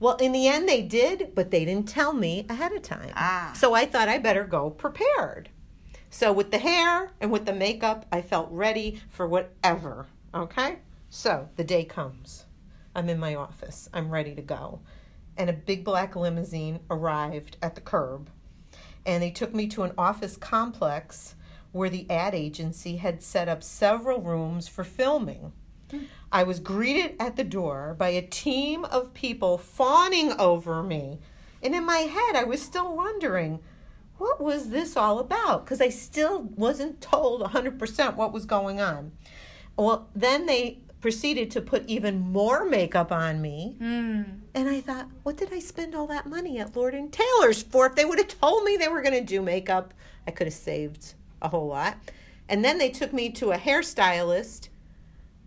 Well, 0.00 0.16
in 0.16 0.32
the 0.32 0.48
end, 0.48 0.68
they 0.68 0.82
did, 0.82 1.34
but 1.34 1.50
they 1.50 1.66
didn't 1.66 1.86
tell 1.86 2.14
me 2.14 2.46
ahead 2.48 2.72
of 2.72 2.82
time. 2.82 3.12
Ah. 3.14 3.52
So 3.54 3.74
I 3.74 3.84
thought 3.84 4.08
I 4.08 4.18
better 4.18 4.44
go 4.44 4.70
prepared. 4.70 5.50
So 6.08 6.32
with 6.32 6.50
the 6.50 6.58
hair 6.58 7.12
and 7.20 7.30
with 7.30 7.46
the 7.46 7.52
makeup, 7.52 8.06
I 8.10 8.20
felt 8.22 8.48
ready 8.50 9.00
for 9.08 9.28
whatever. 9.28 10.06
Okay? 10.34 10.78
So 11.08 11.50
the 11.56 11.64
day 11.64 11.84
comes. 11.84 12.46
I'm 12.94 13.08
in 13.08 13.18
my 13.18 13.34
office. 13.34 13.88
I'm 13.92 14.10
ready 14.10 14.34
to 14.34 14.42
go. 14.42 14.80
And 15.36 15.48
a 15.48 15.54
big 15.54 15.84
black 15.84 16.14
limousine 16.14 16.80
arrived 16.90 17.56
at 17.62 17.74
the 17.74 17.80
curb. 17.80 18.30
And 19.06 19.22
they 19.22 19.30
took 19.30 19.54
me 19.54 19.66
to 19.68 19.82
an 19.82 19.92
office 19.96 20.36
complex 20.36 21.34
where 21.72 21.88
the 21.88 22.08
ad 22.10 22.34
agency 22.34 22.96
had 22.96 23.22
set 23.22 23.48
up 23.48 23.62
several 23.62 24.20
rooms 24.20 24.68
for 24.68 24.84
filming. 24.84 25.52
Hmm. 25.90 26.00
I 26.30 26.42
was 26.44 26.60
greeted 26.60 27.16
at 27.18 27.36
the 27.36 27.44
door 27.44 27.94
by 27.98 28.08
a 28.08 28.22
team 28.22 28.84
of 28.84 29.14
people 29.14 29.58
fawning 29.58 30.32
over 30.38 30.82
me. 30.82 31.18
And 31.62 31.74
in 31.74 31.84
my 31.84 31.98
head, 31.98 32.36
I 32.36 32.44
was 32.44 32.60
still 32.60 32.94
wondering, 32.94 33.60
what 34.18 34.40
was 34.40 34.70
this 34.70 34.96
all 34.96 35.18
about? 35.18 35.64
Because 35.64 35.80
I 35.80 35.88
still 35.88 36.42
wasn't 36.42 37.00
told 37.00 37.42
100% 37.42 38.16
what 38.16 38.32
was 38.32 38.44
going 38.44 38.80
on. 38.80 39.12
Well, 39.76 40.08
then 40.14 40.46
they 40.46 40.78
proceeded 41.02 41.50
to 41.50 41.60
put 41.60 41.84
even 41.86 42.20
more 42.20 42.64
makeup 42.64 43.12
on 43.12 43.42
me. 43.42 43.76
Mm. 43.80 44.38
And 44.54 44.68
I 44.68 44.80
thought, 44.80 45.08
what 45.24 45.36
did 45.36 45.52
I 45.52 45.58
spend 45.58 45.94
all 45.94 46.06
that 46.06 46.26
money 46.26 46.58
at 46.58 46.74
Lord 46.74 46.94
and 46.94 47.12
Taylor's 47.12 47.62
for? 47.62 47.86
If 47.86 47.96
they 47.96 48.06
would 48.06 48.18
have 48.18 48.40
told 48.40 48.64
me 48.64 48.76
they 48.76 48.88
were 48.88 49.02
going 49.02 49.18
to 49.18 49.24
do 49.24 49.42
makeup, 49.42 49.92
I 50.26 50.30
could 50.30 50.46
have 50.46 50.54
saved 50.54 51.14
a 51.42 51.48
whole 51.48 51.66
lot. 51.66 51.98
And 52.48 52.64
then 52.64 52.78
they 52.78 52.88
took 52.88 53.12
me 53.12 53.30
to 53.30 53.50
a 53.50 53.58
hairstylist 53.58 54.68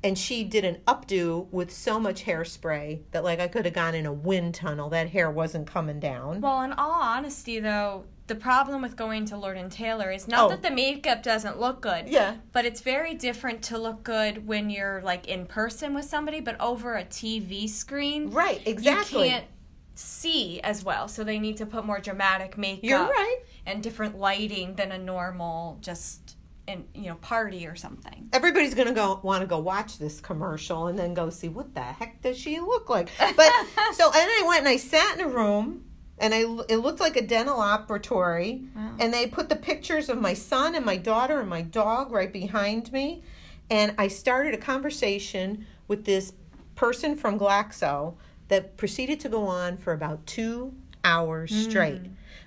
and 0.04 0.18
she 0.18 0.44
did 0.44 0.64
an 0.64 0.78
updo 0.88 1.48
with 1.52 1.72
so 1.72 2.00
much 2.00 2.26
hairspray 2.26 3.00
that 3.12 3.24
like 3.24 3.40
I 3.40 3.48
could 3.48 3.66
have 3.66 3.74
gone 3.74 3.96
in 3.96 4.06
a 4.06 4.14
wind 4.14 4.54
tunnel. 4.54 4.90
That 4.90 5.10
hair 5.10 5.32
wasn't 5.32 5.66
coming 5.66 6.00
down. 6.00 6.42
Well, 6.42 6.62
in 6.62 6.74
all 6.74 7.02
honesty, 7.02 7.60
though, 7.60 8.04
the 8.28 8.36
problem 8.36 8.82
with 8.82 8.96
going 8.96 9.26
to 9.26 9.38
Lord 9.38 9.56
and 9.58 9.72
Taylor 9.72 10.12
is 10.12 10.28
not 10.28 10.46
Oh. 10.46 10.50
that 10.50 10.64
the 10.64 10.72
makeup 10.72 11.22
doesn't 11.22 11.60
look 11.60 11.82
good. 11.82 12.08
Yeah. 12.08 12.38
But 12.52 12.66
it's 12.66 12.82
very 12.82 13.14
different 13.14 13.62
to 13.64 13.78
look 13.78 14.04
good 14.04 14.48
when 14.48 14.70
you're 14.70 15.02
like 15.04 15.28
in 15.28 15.46
person 15.46 15.94
with 15.94 16.06
somebody, 16.06 16.40
but 16.40 16.60
over 16.60 16.96
a 16.96 17.06
TV 17.06 17.70
screen. 17.70 18.32
Right, 18.32 18.62
exactly. 18.66 19.26
You 19.26 19.30
can't 19.32 19.46
see 19.94 20.60
as 20.62 20.84
well, 20.84 21.08
so 21.08 21.24
they 21.24 21.40
need 21.40 21.58
to 21.58 21.66
put 21.66 21.86
more 21.86 22.00
dramatic 22.00 22.58
makeup 22.58 22.84
You're 22.84 23.00
right. 23.08 23.38
and 23.66 23.82
different 23.82 24.18
lighting 24.18 24.76
than 24.76 24.92
a 24.92 24.98
normal 24.98 25.78
just 25.82 26.36
in 26.68 26.84
you 26.96 27.04
know 27.10 27.16
party 27.18 27.68
or 27.68 27.76
something. 27.76 28.28
everybody's 28.34 28.74
gonna 28.74 28.92
go 28.92 29.20
want 29.22 29.40
to 29.42 29.46
go 29.48 29.60
watch 29.60 30.00
this 30.00 30.20
commercial 30.20 30.88
and 30.88 30.98
then 30.98 31.14
go 31.14 31.30
see 31.30 31.48
what 31.48 31.76
the 31.76 31.80
heck 31.82 32.20
does 32.24 32.36
she 32.36 32.60
look 32.60 32.90
like 32.90 33.08
but 33.20 33.52
so 33.94 34.08
and 34.08 34.16
i 34.16 34.44
went 34.48 34.62
and 34.62 34.68
i 34.68 34.76
sat 34.76 35.20
in 35.20 35.24
a 35.24 35.28
room 35.28 35.85
and 36.18 36.34
i 36.34 36.42
it 36.70 36.78
looked 36.78 37.00
like 37.00 37.16
a 37.16 37.26
dental 37.26 37.58
operatory 37.58 38.68
Wow. 38.76 38.96
and 39.00 39.14
they 39.14 39.28
put 39.28 39.50
the 39.50 39.56
pictures 39.56 40.10
of 40.10 40.20
my 40.20 40.34
son 40.34 40.76
and 40.76 40.86
my 40.86 40.98
daughter 40.98 41.40
and 41.40 41.50
my 41.50 41.62
dog 41.62 42.12
right 42.12 42.32
behind 42.32 42.92
me 42.92 43.24
and 43.70 43.94
i 43.98 44.08
started 44.08 44.54
a 44.54 44.58
conversation 44.58 45.66
with 45.88 46.06
this 46.06 46.34
person 46.76 47.16
from 47.16 47.40
glaxo 47.40 48.16
that 48.48 48.78
proceeded 48.78 49.20
to 49.22 49.30
go 49.30 49.48
on 49.48 49.78
for 49.78 49.94
about 49.94 50.26
two 50.26 50.74
hours 51.04 51.52
hmm. 51.52 51.70
straight 51.70 52.02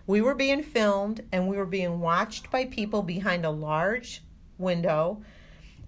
we 0.08 0.22
were 0.22 0.34
being 0.34 0.62
filmed 0.62 1.20
and 1.30 1.46
we 1.46 1.56
were 1.56 1.66
being 1.66 2.00
watched 2.00 2.50
by 2.50 2.64
people 2.64 3.02
behind 3.02 3.44
a 3.44 3.50
large 3.50 4.22
window. 4.56 5.22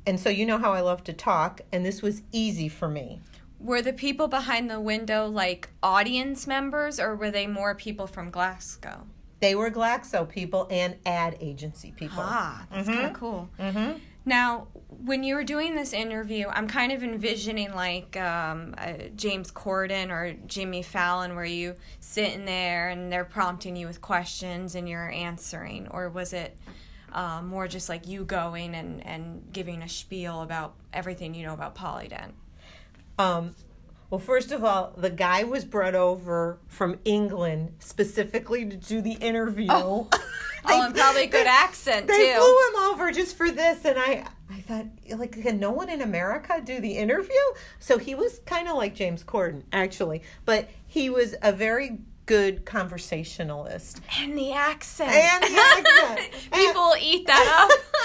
And 0.07 0.21
so 0.21 0.29
you 0.29 0.45
know 0.47 0.59
how 0.59 0.73
I 0.73 0.81
love 0.81 1.03
to 1.05 1.13
talk, 1.13 1.63
and 1.73 1.85
this 1.85 2.03
was 2.03 2.23
easy 2.31 2.69
for 2.69 2.87
me. 2.87 3.23
Were 3.61 3.83
the 3.83 3.93
people 3.93 4.27
behind 4.27 4.71
the 4.71 4.81
window 4.81 5.27
like 5.27 5.69
audience 5.83 6.47
members, 6.47 6.99
or 6.99 7.15
were 7.15 7.31
they 7.31 7.47
more 7.47 7.75
people 7.75 8.07
from 8.07 8.33
Glaxo? 8.33 9.03
They 9.41 9.55
were 9.55 9.71
Glaxo 9.71 10.29
people 10.29 10.67
and 10.71 10.97
ad 11.05 11.37
agency 11.41 11.93
people. 11.93 12.23
Ah, 12.23 12.67
that's 12.71 12.89
kind 12.89 13.07
of 13.07 13.13
cool. 13.13 13.51
hmm 13.59 13.93
Now, 14.25 14.69
when 14.89 15.23
you 15.25 15.35
were 15.35 15.45
doing 15.45 15.75
this 15.75 15.93
interview, 15.93 16.47
I'm 16.49 16.69
kind 16.69 16.93
of 16.93 17.03
envisioning 17.03 17.73
like 17.75 18.17
um, 18.19 18.75
uh, 18.79 18.93
James 19.17 19.51
Corden 19.51 20.11
or 20.11 20.35
Jimmy 20.47 20.83
Fallon, 20.83 21.35
where 21.37 21.45
you 21.45 21.75
sitting 22.01 22.45
there 22.45 22.89
and 22.91 23.11
they're 23.13 23.25
prompting 23.25 23.77
you 23.77 23.87
with 23.87 24.01
questions 24.01 24.75
and 24.75 24.89
you're 24.89 25.11
answering, 25.11 25.89
or 25.89 26.09
was 26.11 26.33
it 26.33 26.57
uh, 27.13 27.41
more 27.43 27.67
just 27.67 27.89
like 27.89 28.07
you 28.07 28.25
going 28.25 28.75
and, 28.75 29.05
and 29.07 29.43
giving 29.53 29.83
a 29.83 29.89
spiel 29.89 30.43
about 30.43 30.75
everything 30.93 31.35
you 31.35 31.45
know 31.47 31.55
about 31.55 31.75
Polident? 31.75 32.33
Um, 33.21 33.55
well, 34.09 34.19
first 34.19 34.51
of 34.51 34.65
all, 34.65 34.93
the 34.97 35.11
guy 35.11 35.45
was 35.45 35.65
brought 35.65 35.95
over 35.95 36.59
from 36.67 36.99
England 37.05 37.75
specifically 37.79 38.65
to 38.67 38.77
do 38.77 39.01
the 39.01 39.13
interview. 39.13 39.69
Oh. 39.71 40.09
Oh, 40.67 40.85
and 40.85 40.95
probably 40.95 41.25
a 41.25 41.27
good 41.27 41.47
accent 41.47 42.07
They 42.07 42.35
too. 42.35 42.39
flew 42.39 42.69
him 42.69 42.91
over 42.91 43.11
just 43.13 43.35
for 43.35 43.51
this, 43.51 43.83
and 43.87 43.99
I, 43.99 44.27
I 44.51 44.61
thought, 44.61 44.87
like, 45.17 45.41
can 45.41 45.59
no 45.59 45.71
one 45.71 45.89
in 45.89 46.03
America 46.03 46.61
do 46.63 46.81
the 46.81 46.99
interview? 46.99 47.35
So 47.79 47.97
he 47.97 48.15
was 48.15 48.41
kind 48.45 48.69
of 48.69 48.77
like 48.77 48.95
James 48.95 49.25
Corden, 49.25 49.63
actually, 49.73 50.23
but 50.45 50.69
he 50.87 51.09
was 51.09 51.35
a 51.41 51.51
very 51.51 52.01
good 52.31 52.65
conversationalist. 52.65 54.01
And 54.21 54.39
the 54.39 54.53
accent. 54.53 55.11
And 55.11 55.43
the 55.43 55.61
accent. 55.61 56.31
People 56.53 56.95
eat 57.01 57.27
that 57.27 57.69
up. 57.69 57.77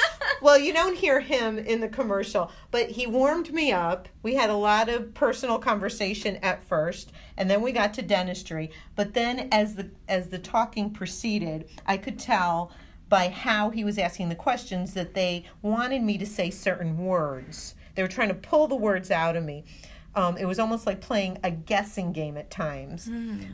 Well, 0.42 0.58
you 0.60 0.74
don't 0.74 0.98
hear 0.98 1.20
him 1.20 1.58
in 1.58 1.80
the 1.80 1.88
commercial, 1.88 2.52
but 2.70 2.90
he 2.90 3.08
warmed 3.08 3.54
me 3.54 3.72
up. 3.72 4.10
We 4.22 4.36
had 4.36 4.50
a 4.50 4.56
lot 4.56 4.90
of 4.90 5.14
personal 5.14 5.60
conversation 5.60 6.38
at 6.38 6.64
first, 6.64 7.12
and 7.38 7.50
then 7.50 7.62
we 7.62 7.72
got 7.72 7.94
to 7.96 8.02
dentistry. 8.02 8.72
But 8.96 9.14
then 9.14 9.48
as 9.52 9.76
the 9.76 9.90
as 10.08 10.30
the 10.30 10.40
talking 10.40 10.90
proceeded, 10.90 11.70
I 11.86 11.98
could 11.98 12.20
tell 12.20 12.72
by 13.08 13.30
how 13.30 13.70
he 13.70 13.84
was 13.84 13.98
asking 13.98 14.30
the 14.30 14.36
questions 14.36 14.94
that 14.94 15.14
they 15.14 15.46
wanted 15.62 16.04
me 16.04 16.18
to 16.18 16.26
say 16.26 16.50
certain 16.50 16.98
words. 16.98 17.76
They 17.96 18.02
were 18.02 18.08
trying 18.08 18.30
to 18.30 18.36
pull 18.36 18.68
the 18.68 18.76
words 18.76 19.12
out 19.12 19.36
of 19.36 19.44
me. 19.44 19.64
Um, 20.16 20.38
it 20.38 20.46
was 20.46 20.60
almost 20.60 20.86
like 20.86 21.02
playing 21.02 21.40
a 21.44 21.52
guessing 21.52 22.14
game 22.14 22.38
at 22.38 22.50
times. 22.50 23.08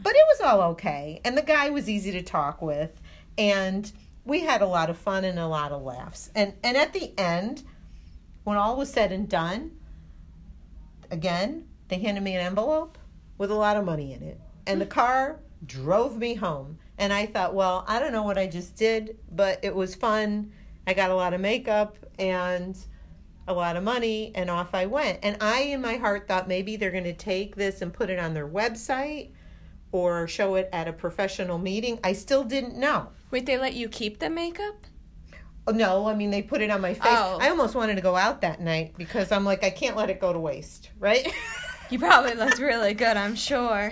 But 0.03 0.13
it 0.15 0.25
was 0.29 0.41
all 0.41 0.61
okay. 0.71 1.19
And 1.25 1.37
the 1.37 1.41
guy 1.41 1.69
was 1.69 1.89
easy 1.89 2.11
to 2.11 2.21
talk 2.21 2.61
with. 2.61 3.01
And 3.37 3.91
we 4.25 4.41
had 4.41 4.61
a 4.61 4.67
lot 4.67 4.89
of 4.89 4.97
fun 4.97 5.23
and 5.23 5.39
a 5.39 5.47
lot 5.47 5.71
of 5.71 5.81
laughs. 5.81 6.29
And 6.35 6.53
and 6.63 6.77
at 6.77 6.93
the 6.93 7.17
end, 7.17 7.63
when 8.43 8.57
all 8.57 8.77
was 8.77 8.91
said 8.91 9.11
and 9.11 9.27
done, 9.27 9.71
again, 11.09 11.67
they 11.87 11.99
handed 11.99 12.23
me 12.23 12.35
an 12.35 12.41
envelope 12.45 12.97
with 13.37 13.51
a 13.51 13.55
lot 13.55 13.77
of 13.77 13.85
money 13.85 14.13
in 14.13 14.21
it. 14.21 14.39
And 14.67 14.79
the 14.79 14.85
car 14.85 15.39
drove 15.65 16.17
me 16.17 16.35
home. 16.35 16.77
And 16.97 17.11
I 17.11 17.25
thought, 17.25 17.55
well, 17.55 17.83
I 17.87 17.99
don't 17.99 18.11
know 18.11 18.23
what 18.23 18.37
I 18.37 18.45
just 18.45 18.75
did, 18.75 19.17
but 19.31 19.59
it 19.63 19.75
was 19.75 19.95
fun. 19.95 20.51
I 20.85 20.93
got 20.93 21.09
a 21.09 21.15
lot 21.15 21.33
of 21.33 21.41
makeup 21.41 21.97
and 22.19 22.77
a 23.47 23.53
lot 23.53 23.75
of 23.75 23.83
money, 23.83 24.31
and 24.35 24.49
off 24.49 24.73
I 24.73 24.85
went. 24.85 25.19
And 25.23 25.37
I, 25.41 25.61
in 25.61 25.81
my 25.81 25.95
heart, 25.97 26.27
thought 26.27 26.47
maybe 26.47 26.75
they're 26.75 26.91
going 26.91 27.03
to 27.05 27.13
take 27.13 27.55
this 27.55 27.81
and 27.81 27.93
put 27.93 28.09
it 28.09 28.19
on 28.19 28.33
their 28.33 28.47
website 28.47 29.31
or 29.91 30.27
show 30.27 30.55
it 30.55 30.69
at 30.71 30.87
a 30.87 30.93
professional 30.93 31.57
meeting. 31.57 31.99
I 32.03 32.13
still 32.13 32.43
didn't 32.43 32.77
know. 32.77 33.09
Wait, 33.29 33.45
they 33.45 33.57
let 33.57 33.73
you 33.73 33.89
keep 33.89 34.19
the 34.19 34.29
makeup? 34.29 34.85
Oh, 35.67 35.71
No, 35.73 36.07
I 36.07 36.15
mean 36.15 36.31
they 36.31 36.41
put 36.41 36.61
it 36.61 36.69
on 36.71 36.81
my 36.81 36.93
face. 36.93 37.03
Oh. 37.05 37.37
I 37.39 37.49
almost 37.49 37.75
wanted 37.75 37.95
to 37.95 38.01
go 38.01 38.15
out 38.15 38.41
that 38.41 38.61
night 38.61 38.93
because 38.97 39.31
I'm 39.31 39.45
like 39.45 39.63
I 39.63 39.69
can't 39.69 39.95
let 39.95 40.09
it 40.09 40.19
go 40.19 40.33
to 40.33 40.39
waste, 40.39 40.89
right? 40.99 41.27
You 41.89 41.99
probably 41.99 42.35
looked 42.35 42.57
really 42.59 42.93
good, 42.93 43.17
I'm 43.17 43.35
sure. 43.35 43.91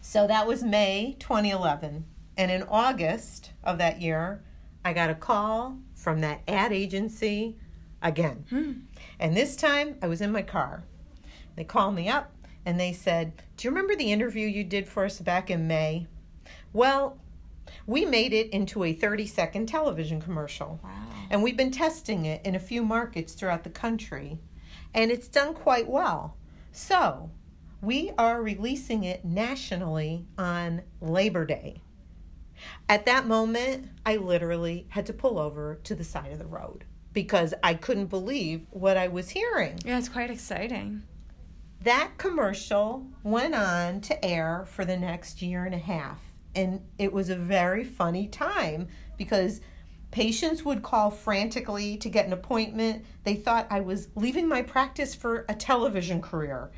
so 0.00 0.26
that 0.26 0.48
was 0.48 0.64
May 0.64 1.14
2011, 1.20 2.04
and 2.36 2.50
in 2.50 2.64
August 2.64 3.52
of 3.62 3.78
that 3.78 4.02
year, 4.02 4.42
I 4.84 4.92
got 4.92 5.08
a 5.08 5.14
call 5.14 5.78
from 5.94 6.20
that 6.22 6.40
ad 6.48 6.72
agency 6.72 7.56
again. 8.02 8.44
Hmm. 8.50 8.72
And 9.18 9.36
this 9.36 9.56
time 9.56 9.96
I 10.02 10.06
was 10.06 10.20
in 10.20 10.32
my 10.32 10.42
car. 10.42 10.84
They 11.56 11.64
called 11.64 11.94
me 11.94 12.08
up 12.08 12.32
and 12.64 12.78
they 12.78 12.92
said, 12.92 13.42
"Do 13.56 13.66
you 13.66 13.70
remember 13.70 13.96
the 13.96 14.12
interview 14.12 14.46
you 14.46 14.64
did 14.64 14.88
for 14.88 15.04
us 15.04 15.20
back 15.20 15.50
in 15.50 15.66
May?" 15.66 16.06
Well, 16.72 17.18
we 17.86 18.04
made 18.04 18.32
it 18.32 18.50
into 18.50 18.84
a 18.84 18.94
30-second 18.94 19.66
television 19.66 20.20
commercial. 20.20 20.80
Wow. 20.82 20.90
And 21.30 21.42
we've 21.42 21.56
been 21.56 21.70
testing 21.70 22.24
it 22.24 22.44
in 22.44 22.54
a 22.54 22.60
few 22.60 22.82
markets 22.82 23.34
throughout 23.34 23.64
the 23.64 23.70
country, 23.70 24.38
and 24.94 25.10
it's 25.10 25.28
done 25.28 25.54
quite 25.54 25.88
well. 25.88 26.36
So, 26.72 27.30
we 27.82 28.12
are 28.18 28.42
releasing 28.42 29.04
it 29.04 29.24
nationally 29.24 30.26
on 30.36 30.82
Labor 31.00 31.44
Day. 31.44 31.82
At 32.88 33.06
that 33.06 33.26
moment, 33.26 33.90
I 34.04 34.16
literally 34.16 34.86
had 34.90 35.06
to 35.06 35.12
pull 35.12 35.38
over 35.38 35.76
to 35.84 35.94
the 35.94 36.04
side 36.04 36.32
of 36.32 36.38
the 36.38 36.46
road 36.46 36.84
because 37.12 37.54
I 37.62 37.74
couldn't 37.74 38.06
believe 38.06 38.66
what 38.70 38.96
I 38.96 39.08
was 39.08 39.30
hearing. 39.30 39.78
Yeah, 39.84 39.98
it's 39.98 40.08
quite 40.08 40.30
exciting. 40.30 41.02
that 41.82 42.12
commercial 42.18 43.06
went 43.22 43.54
on 43.54 44.00
to 44.02 44.24
air 44.24 44.64
for 44.68 44.84
the 44.84 44.96
next 44.96 45.40
year 45.42 45.64
and 45.64 45.74
a 45.74 45.78
half. 45.78 46.20
And 46.54 46.80
it 46.98 47.12
was 47.12 47.30
a 47.30 47.36
very 47.36 47.84
funny 47.84 48.26
time 48.26 48.88
because 49.16 49.60
patients 50.10 50.64
would 50.64 50.82
call 50.82 51.10
frantically 51.10 51.96
to 51.98 52.08
get 52.08 52.26
an 52.26 52.32
appointment. 52.32 53.04
They 53.24 53.34
thought 53.36 53.66
I 53.70 53.80
was 53.80 54.08
leaving 54.16 54.48
my 54.48 54.62
practice 54.62 55.14
for 55.14 55.44
a 55.48 55.54
television 55.54 56.20
career. 56.20 56.70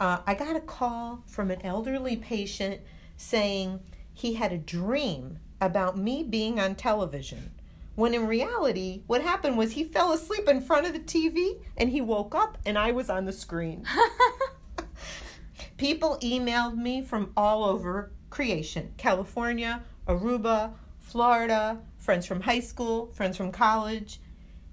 Uh, 0.00 0.18
I 0.26 0.34
got 0.34 0.56
a 0.56 0.60
call 0.60 1.22
from 1.26 1.50
an 1.50 1.64
elderly 1.64 2.16
patient 2.16 2.80
saying 3.16 3.80
he 4.12 4.34
had 4.34 4.52
a 4.52 4.58
dream 4.58 5.38
about 5.60 5.96
me 5.96 6.24
being 6.24 6.58
on 6.58 6.74
television. 6.74 7.52
When 7.94 8.14
in 8.14 8.26
reality, 8.26 9.02
what 9.06 9.22
happened 9.22 9.58
was 9.58 9.72
he 9.72 9.84
fell 9.84 10.12
asleep 10.12 10.48
in 10.48 10.60
front 10.60 10.86
of 10.86 10.92
the 10.92 11.00
TV 11.00 11.60
and 11.76 11.90
he 11.90 12.00
woke 12.00 12.34
up 12.34 12.58
and 12.64 12.78
I 12.78 12.92
was 12.92 13.10
on 13.10 13.24
the 13.24 13.32
screen. 13.32 13.84
People 15.76 16.18
emailed 16.22 16.76
me 16.76 17.02
from 17.02 17.32
all 17.36 17.64
over 17.64 18.12
creation 18.30 18.92
California, 18.96 19.82
Aruba, 20.06 20.72
Florida, 20.98 21.80
friends 21.98 22.26
from 22.26 22.42
high 22.42 22.60
school, 22.60 23.10
friends 23.12 23.36
from 23.36 23.52
college. 23.52 24.20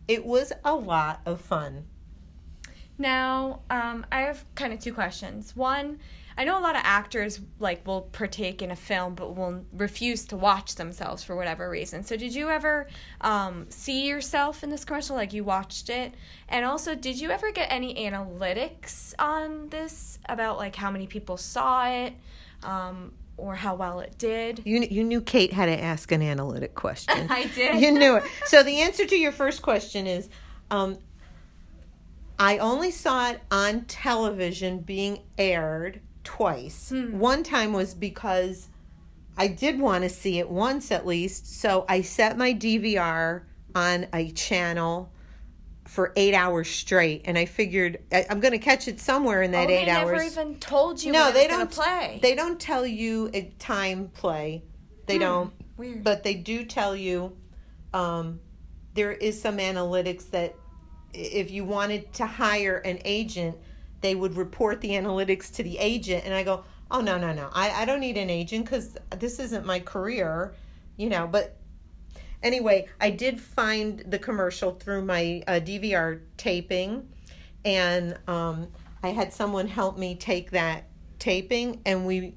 It 0.07 0.25
was 0.25 0.53
a 0.63 0.75
lot 0.75 1.21
of 1.25 1.41
fun. 1.41 1.85
Now, 2.97 3.61
um, 3.69 4.05
I 4.11 4.21
have 4.21 4.45
kind 4.55 4.73
of 4.73 4.79
two 4.79 4.93
questions. 4.93 5.55
One, 5.55 5.99
I 6.37 6.43
know 6.43 6.59
a 6.59 6.61
lot 6.61 6.75
of 6.75 6.81
actors 6.83 7.41
like 7.59 7.85
will 7.87 8.01
partake 8.01 8.61
in 8.61 8.69
a 8.69 8.75
film 8.75 9.15
but 9.15 9.35
will 9.35 9.65
refuse 9.73 10.25
to 10.25 10.37
watch 10.37 10.75
themselves 10.75 11.23
for 11.23 11.35
whatever 11.35 11.67
reason. 11.69 12.03
So 12.03 12.15
did 12.15 12.35
you 12.35 12.49
ever 12.49 12.87
um, 13.21 13.65
see 13.69 14.07
yourself 14.07 14.63
in 14.63 14.69
this 14.69 14.85
commercial 14.85 15.15
like 15.15 15.33
you 15.33 15.43
watched 15.43 15.89
it? 15.89 16.13
And 16.47 16.63
also 16.63 16.93
did 16.93 17.19
you 17.19 17.31
ever 17.31 17.51
get 17.51 17.71
any 17.71 17.95
analytics 17.95 19.15
on 19.17 19.69
this 19.69 20.19
about 20.29 20.57
like 20.57 20.75
how 20.75 20.91
many 20.91 21.07
people 21.07 21.37
saw 21.37 21.87
it? 21.89 22.13
Um, 22.63 23.13
or 23.37 23.53
how 23.53 23.75
well 23.75 23.99
it 23.99 24.17
did. 24.17 24.61
You 24.65 24.81
you 24.89 25.03
knew 25.03 25.21
Kate 25.21 25.53
had 25.53 25.67
to 25.67 25.79
ask 25.79 26.11
an 26.11 26.23
analytic 26.23 26.73
question. 26.73 27.27
I 27.29 27.45
did. 27.45 27.79
You 27.79 27.91
knew 27.91 28.15
it. 28.15 28.23
So 28.45 28.63
the 28.63 28.81
answer 28.81 29.05
to 29.05 29.15
your 29.15 29.31
first 29.31 29.61
question 29.61 30.07
is, 30.07 30.27
um, 30.71 30.97
I 32.39 32.57
only 32.57 32.91
saw 32.91 33.29
it 33.29 33.41
on 33.51 33.85
television 33.85 34.79
being 34.79 35.19
aired 35.37 36.01
twice. 36.27 36.89
Hmm. 36.89 37.17
One 37.19 37.41
time 37.41 37.71
was 37.71 37.93
because 37.93 38.67
I 39.37 39.47
did 39.47 39.79
want 39.79 40.03
to 40.03 40.09
see 40.09 40.39
it 40.39 40.49
once 40.49 40.91
at 40.91 41.07
least, 41.07 41.61
so 41.61 41.85
I 41.87 42.01
set 42.01 42.37
my 42.37 42.53
DVR 42.53 43.43
on 43.73 44.07
a 44.11 44.31
channel 44.31 45.13
for 45.85 46.11
eight 46.17 46.33
hours 46.33 46.69
straight, 46.69 47.21
and 47.23 47.37
I 47.37 47.45
figured 47.45 47.99
I, 48.11 48.25
I'm 48.29 48.41
going 48.41 48.51
to 48.51 48.57
catch 48.57 48.89
it 48.89 48.99
somewhere 48.99 49.41
in 49.41 49.51
that 49.51 49.69
oh, 49.69 49.71
eight 49.71 49.85
they 49.85 49.91
hours. 49.91 50.11
never 50.11 50.23
even 50.41 50.59
told 50.59 51.01
you 51.01 51.13
no, 51.13 51.27
when 51.27 51.33
they 51.33 51.47
don't 51.47 51.71
play. 51.71 52.19
They 52.21 52.35
don't 52.35 52.59
tell 52.59 52.85
you 52.85 53.29
a 53.33 53.43
time 53.57 54.09
play. 54.09 54.65
They 55.05 55.17
don't. 55.17 55.53
Weird. 55.77 56.03
But 56.03 56.23
they 56.23 56.33
do 56.33 56.65
tell 56.65 56.93
you 56.93 57.37
um, 57.93 58.41
there 58.95 59.13
is 59.13 59.41
some 59.41 59.59
analytics 59.59 60.29
that 60.31 60.55
if 61.13 61.51
you 61.51 61.63
wanted 61.63 62.11
to 62.15 62.25
hire 62.25 62.79
an 62.79 62.99
agent, 63.05 63.55
they 64.01 64.15
would 64.15 64.35
report 64.35 64.81
the 64.81 64.89
analytics 64.89 65.53
to 65.55 65.63
the 65.63 65.77
agent. 65.77 66.25
And 66.25 66.33
I 66.33 66.43
go, 66.43 66.63
oh, 66.91 67.01
no, 67.01 67.17
no, 67.17 67.33
no. 67.33 67.49
I, 67.53 67.81
I 67.81 67.85
don't 67.85 67.99
need 67.99 68.17
an 68.17 68.29
agent 68.29 68.65
because 68.65 68.97
this 69.17 69.39
isn't 69.39 69.65
my 69.65 69.79
career, 69.79 70.53
you 70.95 71.09
know. 71.09 71.27
But 71.27 71.57
anyway, 72.43 72.87
I 73.01 73.09
did 73.09 73.39
find 73.39 74.03
the 74.07 74.19
commercial 74.19 74.73
through 74.73 75.05
my 75.05 75.43
uh, 75.47 75.53
DVR 75.53 76.21
taping. 76.37 77.09
And 77.65 78.17
um, 78.27 78.67
I 79.03 79.09
had 79.09 79.33
someone 79.33 79.67
help 79.67 79.97
me 79.97 80.15
take 80.15 80.51
that 80.51 80.85
taping 81.19 81.81
and 81.85 82.05
we 82.05 82.35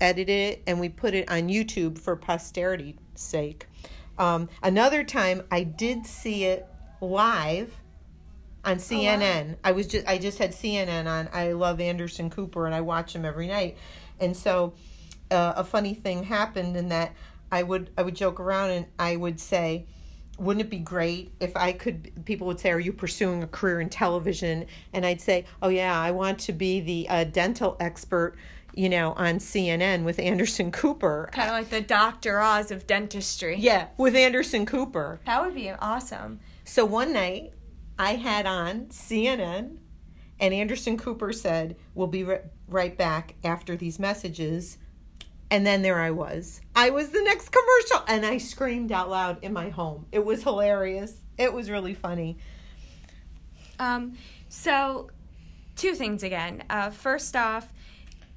edited 0.00 0.28
it 0.28 0.62
and 0.66 0.78
we 0.80 0.88
put 0.88 1.14
it 1.14 1.30
on 1.30 1.48
YouTube 1.48 1.98
for 1.98 2.16
posterity's 2.16 2.96
sake. 3.14 3.66
Um, 4.18 4.48
another 4.62 5.04
time 5.04 5.42
I 5.50 5.62
did 5.62 6.06
see 6.06 6.44
it 6.44 6.66
live 7.00 7.74
on 8.66 8.76
CNN. 8.76 9.56
I 9.64 9.72
was 9.72 9.86
just 9.86 10.06
I 10.06 10.18
just 10.18 10.38
had 10.38 10.50
CNN 10.50 11.06
on. 11.06 11.28
I 11.32 11.52
love 11.52 11.80
Anderson 11.80 12.28
Cooper 12.28 12.66
and 12.66 12.74
I 12.74 12.80
watch 12.82 13.14
him 13.14 13.24
every 13.24 13.46
night. 13.46 13.78
And 14.20 14.36
so 14.36 14.74
uh, 15.30 15.54
a 15.56 15.64
funny 15.64 15.94
thing 15.94 16.24
happened 16.24 16.76
in 16.76 16.88
that 16.90 17.14
I 17.50 17.62
would 17.62 17.90
I 17.96 18.02
would 18.02 18.16
joke 18.16 18.40
around 18.40 18.70
and 18.70 18.86
I 18.98 19.16
would 19.16 19.40
say 19.40 19.86
wouldn't 20.38 20.66
it 20.66 20.70
be 20.70 20.78
great 20.78 21.32
if 21.40 21.56
I 21.56 21.72
could? 21.72 22.24
People 22.24 22.46
would 22.48 22.60
say, 22.60 22.70
"Are 22.70 22.80
you 22.80 22.92
pursuing 22.92 23.42
a 23.42 23.46
career 23.46 23.80
in 23.80 23.88
television?" 23.88 24.66
And 24.92 25.06
I'd 25.06 25.20
say, 25.20 25.46
"Oh 25.62 25.68
yeah, 25.68 25.98
I 25.98 26.10
want 26.10 26.38
to 26.40 26.52
be 26.52 26.80
the 26.80 27.08
uh, 27.08 27.24
dental 27.24 27.76
expert, 27.80 28.34
you 28.74 28.88
know, 28.88 29.12
on 29.12 29.38
CNN 29.38 30.04
with 30.04 30.18
Anderson 30.18 30.70
Cooper." 30.72 31.30
kind 31.32 31.48
of 31.48 31.54
like 31.54 31.70
the 31.70 31.80
Dr. 31.80 32.40
Oz 32.40 32.70
of 32.70 32.86
dentistry. 32.86 33.56
Yeah, 33.58 33.88
with 33.96 34.14
Anderson 34.14 34.66
Cooper. 34.66 35.20
That 35.24 35.42
would 35.42 35.54
be 35.54 35.70
awesome. 35.70 36.40
So 36.64 36.84
one 36.84 37.12
night, 37.12 37.52
I 37.98 38.16
had 38.16 38.46
on 38.46 38.86
CNN, 38.86 39.76
and 40.38 40.54
Anderson 40.54 40.98
Cooper 40.98 41.32
said, 41.32 41.76
"We'll 41.94 42.06
be 42.06 42.24
ri- 42.24 42.40
right 42.68 42.96
back 42.96 43.34
after 43.42 43.76
these 43.76 43.98
messages." 43.98 44.78
And 45.50 45.64
then 45.64 45.82
there 45.82 46.00
I 46.00 46.10
was. 46.10 46.60
I 46.74 46.90
was 46.90 47.10
the 47.10 47.22
next 47.22 47.50
commercial, 47.50 48.04
and 48.08 48.26
I 48.26 48.38
screamed 48.38 48.90
out 48.90 49.08
loud 49.08 49.38
in 49.42 49.52
my 49.52 49.68
home. 49.68 50.06
It 50.10 50.24
was 50.24 50.42
hilarious. 50.42 51.20
It 51.38 51.52
was 51.52 51.70
really 51.70 51.94
funny. 51.94 52.38
Um, 53.78 54.14
so, 54.48 55.10
two 55.76 55.94
things 55.94 56.22
again. 56.22 56.64
Uh, 56.68 56.90
first 56.90 57.36
off, 57.36 57.72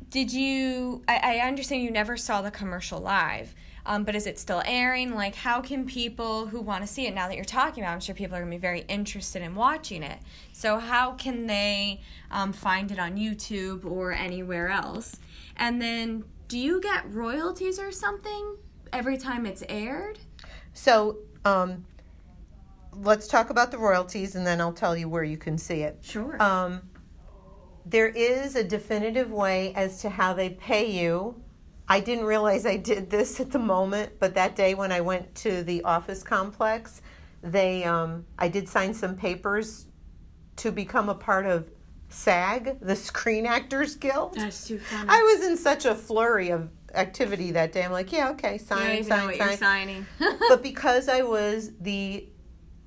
did 0.09 0.31
you? 0.31 1.01
I, 1.07 1.37
I 1.39 1.47
understand 1.47 1.83
you 1.83 1.91
never 1.91 2.17
saw 2.17 2.41
the 2.41 2.51
commercial 2.51 2.99
live, 2.99 3.55
um, 3.89 4.03
but 4.03 4.15
is 4.15 4.27
it 4.27 4.37
still 4.37 4.61
airing? 4.67 5.15
Like, 5.15 5.33
how 5.33 5.61
can 5.61 5.83
people 5.83 6.45
who 6.45 6.61
want 6.61 6.83
to 6.83 6.87
see 6.87 7.07
it 7.07 7.15
now 7.15 7.27
that 7.27 7.35
you're 7.35 7.43
talking 7.43 7.83
about? 7.83 7.93
I'm 7.93 7.99
sure 7.99 8.13
people 8.13 8.37
are 8.37 8.39
going 8.39 8.51
to 8.51 8.55
be 8.55 8.61
very 8.61 8.81
interested 8.81 9.41
in 9.41 9.55
watching 9.55 10.03
it. 10.03 10.19
So, 10.53 10.77
how 10.77 11.13
can 11.13 11.47
they 11.47 12.01
um, 12.29 12.53
find 12.53 12.91
it 12.91 12.99
on 12.99 13.17
YouTube 13.17 13.85
or 13.85 14.11
anywhere 14.11 14.69
else? 14.69 15.17
And 15.57 15.81
then, 15.81 16.23
do 16.47 16.59
you 16.59 16.79
get 16.79 17.11
royalties 17.11 17.79
or 17.79 17.91
something 17.91 18.57
every 18.93 19.17
time 19.17 19.47
it's 19.47 19.63
aired? 19.67 20.19
So, 20.73 21.17
um, 21.43 21.83
let's 22.93 23.27
talk 23.27 23.49
about 23.49 23.71
the 23.71 23.79
royalties, 23.79 24.35
and 24.35 24.45
then 24.45 24.61
I'll 24.61 24.71
tell 24.71 24.95
you 24.95 25.09
where 25.09 25.23
you 25.23 25.37
can 25.37 25.57
see 25.57 25.81
it. 25.81 25.97
Sure. 26.01 26.39
Um, 26.39 26.83
there 27.87 28.09
is 28.09 28.55
a 28.55 28.63
definitive 28.63 29.31
way 29.31 29.73
as 29.73 29.99
to 30.01 30.11
how 30.11 30.33
they 30.33 30.51
pay 30.51 30.91
you. 30.91 31.41
I 31.89 31.99
didn't 31.99 32.25
realize 32.25 32.67
I 32.67 32.77
did 32.77 33.09
this 33.09 33.39
at 33.39 33.49
the 33.51 33.59
moment, 33.59 34.13
but 34.19 34.35
that 34.35 34.55
day 34.55 34.75
when 34.75 34.91
I 34.91 35.01
went 35.01 35.33
to 35.35 35.63
the 35.63 35.83
office 35.83 36.21
complex, 36.21 37.01
they 37.41 37.83
um, 37.83 38.25
I 38.37 38.47
did 38.47 38.69
sign 38.69 38.93
some 38.93 39.15
papers 39.15 39.87
to 40.57 40.71
become 40.71 41.09
a 41.09 41.15
part 41.15 41.47
of 41.47 41.69
SAG, 42.09 42.79
the 42.79 42.95
Screen 42.95 43.45
Actors 43.45 43.95
Guild. 43.95 44.35
That's 44.35 44.67
too 44.67 44.77
funny. 44.77 45.09
I 45.09 45.21
was 45.23 45.47
in 45.47 45.57
such 45.57 45.85
a 45.85 45.95
flurry 45.95 46.49
of 46.49 46.69
activity 46.93 47.51
that 47.51 47.71
day. 47.71 47.83
I'm 47.83 47.91
like, 47.91 48.11
yeah, 48.11 48.29
okay, 48.31 48.57
sign, 48.57 49.03
sign, 49.03 49.37
sign 49.37 49.57
signing. 49.57 50.05
but 50.49 50.61
because 50.61 51.07
I 51.07 51.21
was 51.21 51.71
the 51.79 52.27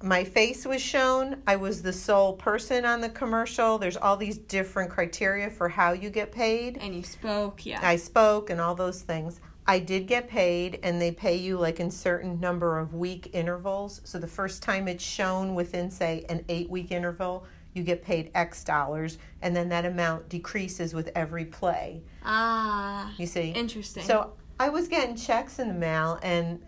my 0.03 0.25
face 0.25 0.65
was 0.67 0.83
shown, 0.83 1.43
I 1.47 1.57
was 1.57 1.83
the 1.83 1.93
sole 1.93 2.35
person 2.35 2.85
on 2.85 3.01
the 3.01 3.09
commercial. 3.09 3.79
There's 3.79 3.97
all 3.97 4.17
these 4.17 4.39
different 4.39 4.91
criteria 4.91 5.49
for 5.51 5.69
how 5.69 5.93
you 5.93 6.11
get 6.11 6.33
paid. 6.33 6.79
and 6.81 6.95
you 6.95 7.03
spoke, 7.03 7.65
yeah. 7.67 7.81
I 7.83 7.97
spoke 7.97 8.51
and 8.51 8.61
all 8.61 8.75
those 8.75 9.03
things. 9.03 9.41
I 9.67 9.79
did 9.79 10.07
get 10.09 10.29
paid 10.29 10.81
and 10.83 11.01
they 11.01 11.13
pay 11.13 11.37
you 11.37 11.57
like 11.57 11.79
in 11.79 11.91
certain 11.91 12.41
number 12.41 12.79
of 12.79 12.95
week 12.95 13.31
intervals. 13.33 14.01
So 14.05 14.19
the 14.19 14.27
first 14.27 14.63
time 14.63 14.89
it's 14.89 15.05
shown 15.05 15.55
within 15.55 15.91
say 15.91 16.25
an 16.29 16.45
8 16.49 16.69
week 16.69 16.91
interval, 16.91 17.47
you 17.73 17.85
get 17.85 18.03
paid 18.03 18.33
X 18.35 18.65
dollars 18.65 19.19
and 19.41 19.55
then 19.55 19.69
that 19.69 19.85
amount 19.85 20.29
decreases 20.29 20.95
with 20.95 21.11
every 21.15 21.45
play. 21.45 22.03
ah, 22.25 23.13
You 23.19 23.27
see? 23.27 23.51
interesting. 23.51 24.03
So 24.03 24.33
I 24.59 24.69
was 24.69 24.89
getting 24.89 25.15
checks 25.17 25.59
in 25.59 25.69
the 25.69 25.75
mail, 25.75 26.19
and 26.23 26.61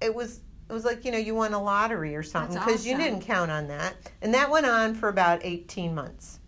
it 0.00 0.14
was 0.14 0.40
it 0.68 0.72
was 0.72 0.84
like 0.84 1.04
you 1.04 1.12
know 1.12 1.18
you 1.18 1.34
won 1.34 1.54
a 1.54 1.62
lottery 1.62 2.14
or 2.14 2.22
something 2.22 2.58
because 2.58 2.86
you 2.86 2.96
didn't 2.96 3.22
count 3.22 3.50
on 3.50 3.68
that, 3.68 3.94
and 4.20 4.34
that 4.34 4.50
went 4.50 4.66
on 4.66 4.94
for 4.94 5.08
about 5.08 5.44
eighteen 5.44 5.94
months, 5.94 6.40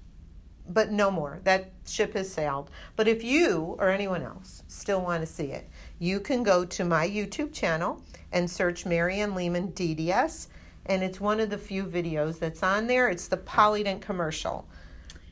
but 0.69 0.91
no 0.91 1.11
more. 1.11 1.41
That 1.45 1.73
ship 1.87 2.15
has 2.15 2.31
sailed. 2.31 2.71
But 2.97 3.09
if 3.09 3.25
you 3.25 3.77
or 3.79 3.89
anyone 3.89 4.23
else 4.23 4.63
still 4.69 5.01
want 5.01 5.23
to 5.23 5.27
see 5.27 5.53
it, 5.53 5.69
you 5.99 6.21
can 6.21 6.43
go 6.43 6.65
to 6.65 6.85
my 6.85 7.09
YouTube 7.09 7.53
channel 7.53 8.03
and 8.33 8.51
search 8.51 8.87
Marianne 8.87 9.35
Lehman 9.35 9.73
DDS, 9.73 10.49
and 10.87 11.03
it's 11.03 11.21
one 11.21 11.41
of 11.41 11.51
the 11.51 11.59
few 11.59 11.85
videos 11.85 12.39
that's 12.39 12.63
on 12.63 12.87
there. 12.87 13.09
It's 13.09 13.29
the 13.29 13.37
Polident 13.37 14.01
commercial. 14.01 14.69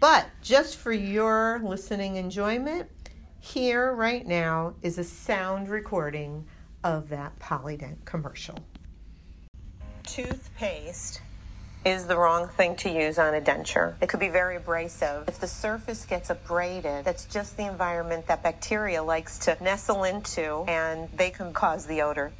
But 0.00 0.26
just 0.42 0.76
for 0.76 0.92
your 0.92 1.60
listening 1.62 2.16
enjoyment, 2.16 2.88
here 3.40 3.92
right 3.92 4.26
now 4.26 4.74
is 4.82 4.98
a 4.98 5.04
sound 5.04 5.68
recording 5.68 6.46
of 6.84 7.08
that 7.08 7.38
Polident 7.38 8.04
commercial. 8.04 8.58
Toothpaste 10.08 11.20
is 11.84 12.06
the 12.06 12.16
wrong 12.16 12.48
thing 12.48 12.76
to 12.76 12.90
use 12.90 13.18
on 13.18 13.34
a 13.34 13.40
denture. 13.40 13.94
It 14.00 14.08
could 14.08 14.20
be 14.20 14.30
very 14.30 14.56
abrasive. 14.56 15.28
If 15.28 15.38
the 15.38 15.46
surface 15.46 16.06
gets 16.06 16.30
abraded, 16.30 17.04
that's 17.04 17.26
just 17.26 17.56
the 17.58 17.66
environment 17.66 18.26
that 18.26 18.42
bacteria 18.42 19.02
likes 19.02 19.38
to 19.40 19.56
nestle 19.62 20.04
into 20.04 20.64
and 20.66 21.08
they 21.14 21.30
can 21.30 21.52
cause 21.52 21.86
the 21.86 22.02
odor. 22.02 22.32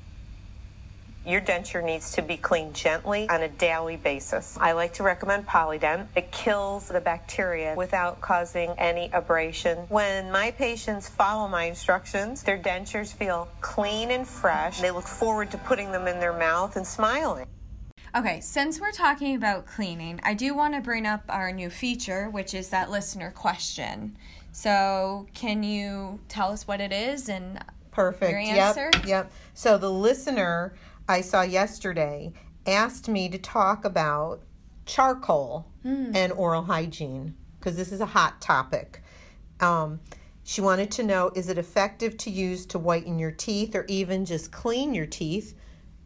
Your 1.27 1.43
denture 1.43 1.85
needs 1.85 2.13
to 2.13 2.23
be 2.23 2.39
cleaned 2.39 2.75
gently 2.75 3.29
on 3.29 3.43
a 3.43 3.49
daily 3.49 3.97
basis. 3.97 4.57
I 4.59 4.73
like 4.73 4.95
to 4.95 5.03
recommend 5.03 5.47
Polident. 5.47 6.07
It 6.17 6.33
kills 6.33 6.89
the 6.89 7.03
bacteria 7.03 7.75
without 7.77 8.23
causing 8.23 8.71
any 8.79 9.11
abrasion. 9.13 9.77
When 9.91 10.33
my 10.33 10.53
patients 10.53 11.07
follow 11.07 11.47
my 11.47 11.65
instructions, 11.65 12.43
their 12.43 12.59
dentures 12.59 13.13
feel 13.13 13.47
clean 13.61 14.11
and 14.11 14.27
fresh. 14.27 14.81
They 14.81 14.91
look 14.91 15.07
forward 15.07 15.51
to 15.51 15.59
putting 15.59 15.93
them 15.93 16.09
in 16.09 16.19
their 16.19 16.33
mouth 16.33 16.77
and 16.77 16.87
smiling. 16.87 17.45
Okay, 18.17 18.41
since 18.41 18.81
we're 18.81 18.93
talking 18.93 19.37
about 19.37 19.67
cleaning, 19.67 20.21
I 20.23 20.35
do 20.35 20.55
want 20.55 20.75
to 20.75 20.81
bring 20.81 21.07
up 21.07 21.25
our 21.29 21.53
new 21.53 21.69
feature, 21.69 22.31
which 22.31 22.55
is 22.55 22.71
that 22.71 22.91
listener 22.91 23.31
question. 23.31 24.17
So, 24.51 25.27
can 25.35 25.63
you 25.63 26.19
tell 26.29 26.51
us 26.51 26.67
what 26.67 26.81
it 26.81 26.93
is 26.93 27.29
and 27.29 27.63
Perfect. 27.91 28.31
your 28.31 28.41
answer? 28.41 28.91
Yep. 28.95 29.07
Yep. 29.07 29.33
So 29.55 29.77
the 29.77 29.91
listener 29.91 30.75
I 31.09 31.21
saw 31.21 31.43
yesterday 31.43 32.33
asked 32.67 33.09
me 33.09 33.29
to 33.29 33.39
talk 33.39 33.85
about 33.85 34.43
charcoal 34.87 35.67
and 35.85 36.33
oral 36.33 36.63
hygiene 36.63 37.35
because 37.59 37.77
this 37.77 37.93
is 37.93 38.01
a 38.01 38.07
hot 38.07 38.41
topic. 38.41 39.03
Um, 39.61 40.01
she 40.45 40.61
wanted 40.61 40.91
to 40.93 41.03
know 41.03 41.31
is 41.35 41.49
it 41.49 41.59
effective 41.59 42.17
to 42.19 42.31
use 42.31 42.65
to 42.67 42.79
whiten 42.79 43.19
your 43.19 43.33
teeth 43.33 43.75
or 43.75 43.85
even 43.89 44.25
just 44.25 44.51
clean 44.51 44.95
your 44.95 45.07
teeth? 45.07 45.55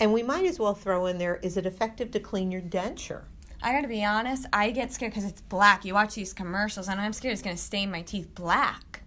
And 0.03 0.13
we 0.13 0.25
might 0.25 0.47
as 0.47 0.59
well 0.59 0.75
throw 0.75 1.07
in 1.07 1.19
there 1.19 1.37
is 1.45 1.57
it 1.57 1.65
effective 1.65 2.11
to 2.11 2.19
clean 2.19 2.51
your 2.51 2.61
denture? 2.61 3.23
I 3.63 3.71
gotta 3.71 3.87
be 3.87 4.05
honest, 4.05 4.49
I 4.53 4.73
get 4.73 4.93
scared 4.93 5.13
because 5.13 5.25
it's 5.25 5.43
black. 5.43 5.85
You 5.85 5.95
watch 5.95 6.17
these 6.17 6.33
commercials, 6.33 6.89
and 6.89 7.01
I'm 7.01 7.13
scared 7.13 7.35
it's 7.35 7.41
gonna 7.41 7.57
stain 7.57 7.89
my 7.89 8.03
teeth 8.03 8.35
black. 8.35 9.05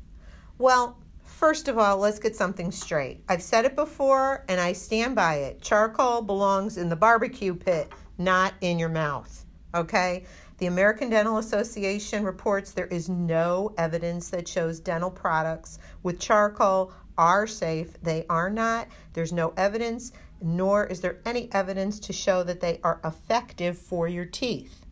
Well, 0.58 0.97
first 1.21 1.67
of 1.67 1.77
all, 1.77 1.97
let's 1.97 2.17
get 2.17 2.34
something 2.34 2.71
straight. 2.71 3.25
I've 3.27 3.41
said 3.41 3.65
it 3.65 3.75
before 3.75 4.45
and 4.47 4.62
I 4.62 4.71
stand 4.71 5.17
by 5.17 5.36
it. 5.36 5.62
Charcoal 5.62 6.21
belongs 6.21 6.77
in 6.77 6.88
the 6.88 6.95
barbecue 6.95 7.55
pit, 7.55 7.91
not 8.17 8.53
in 8.62 8.79
your 8.79 8.88
mouth. 8.88 9.45
Okay? 9.75 10.23
The 10.60 10.67
American 10.67 11.10
Dental 11.10 11.39
Association 11.39 12.23
reports 12.23 12.71
there 12.71 12.88
is 12.88 13.10
no 13.10 13.73
evidence 13.77 14.29
that 14.29 14.47
shows 14.47 14.79
dental 14.79 15.12
products 15.12 15.77
with 16.03 16.21
charcoal 16.21 16.93
are 17.17 17.47
safe. 17.47 18.01
They 18.01 18.25
are 18.29 18.49
not. 18.49 18.88
There's 19.13 19.34
no 19.34 19.53
evidence, 19.58 20.12
nor 20.45 20.86
is 20.86 21.01
there 21.01 21.17
any 21.25 21.49
evidence 21.51 21.99
to 21.99 22.13
show 22.13 22.43
that 22.43 22.62
they 22.62 22.79
are 22.84 23.01
effective 23.03 23.77
for 23.77 24.08
your 24.08 24.25
teeth. 24.25 24.86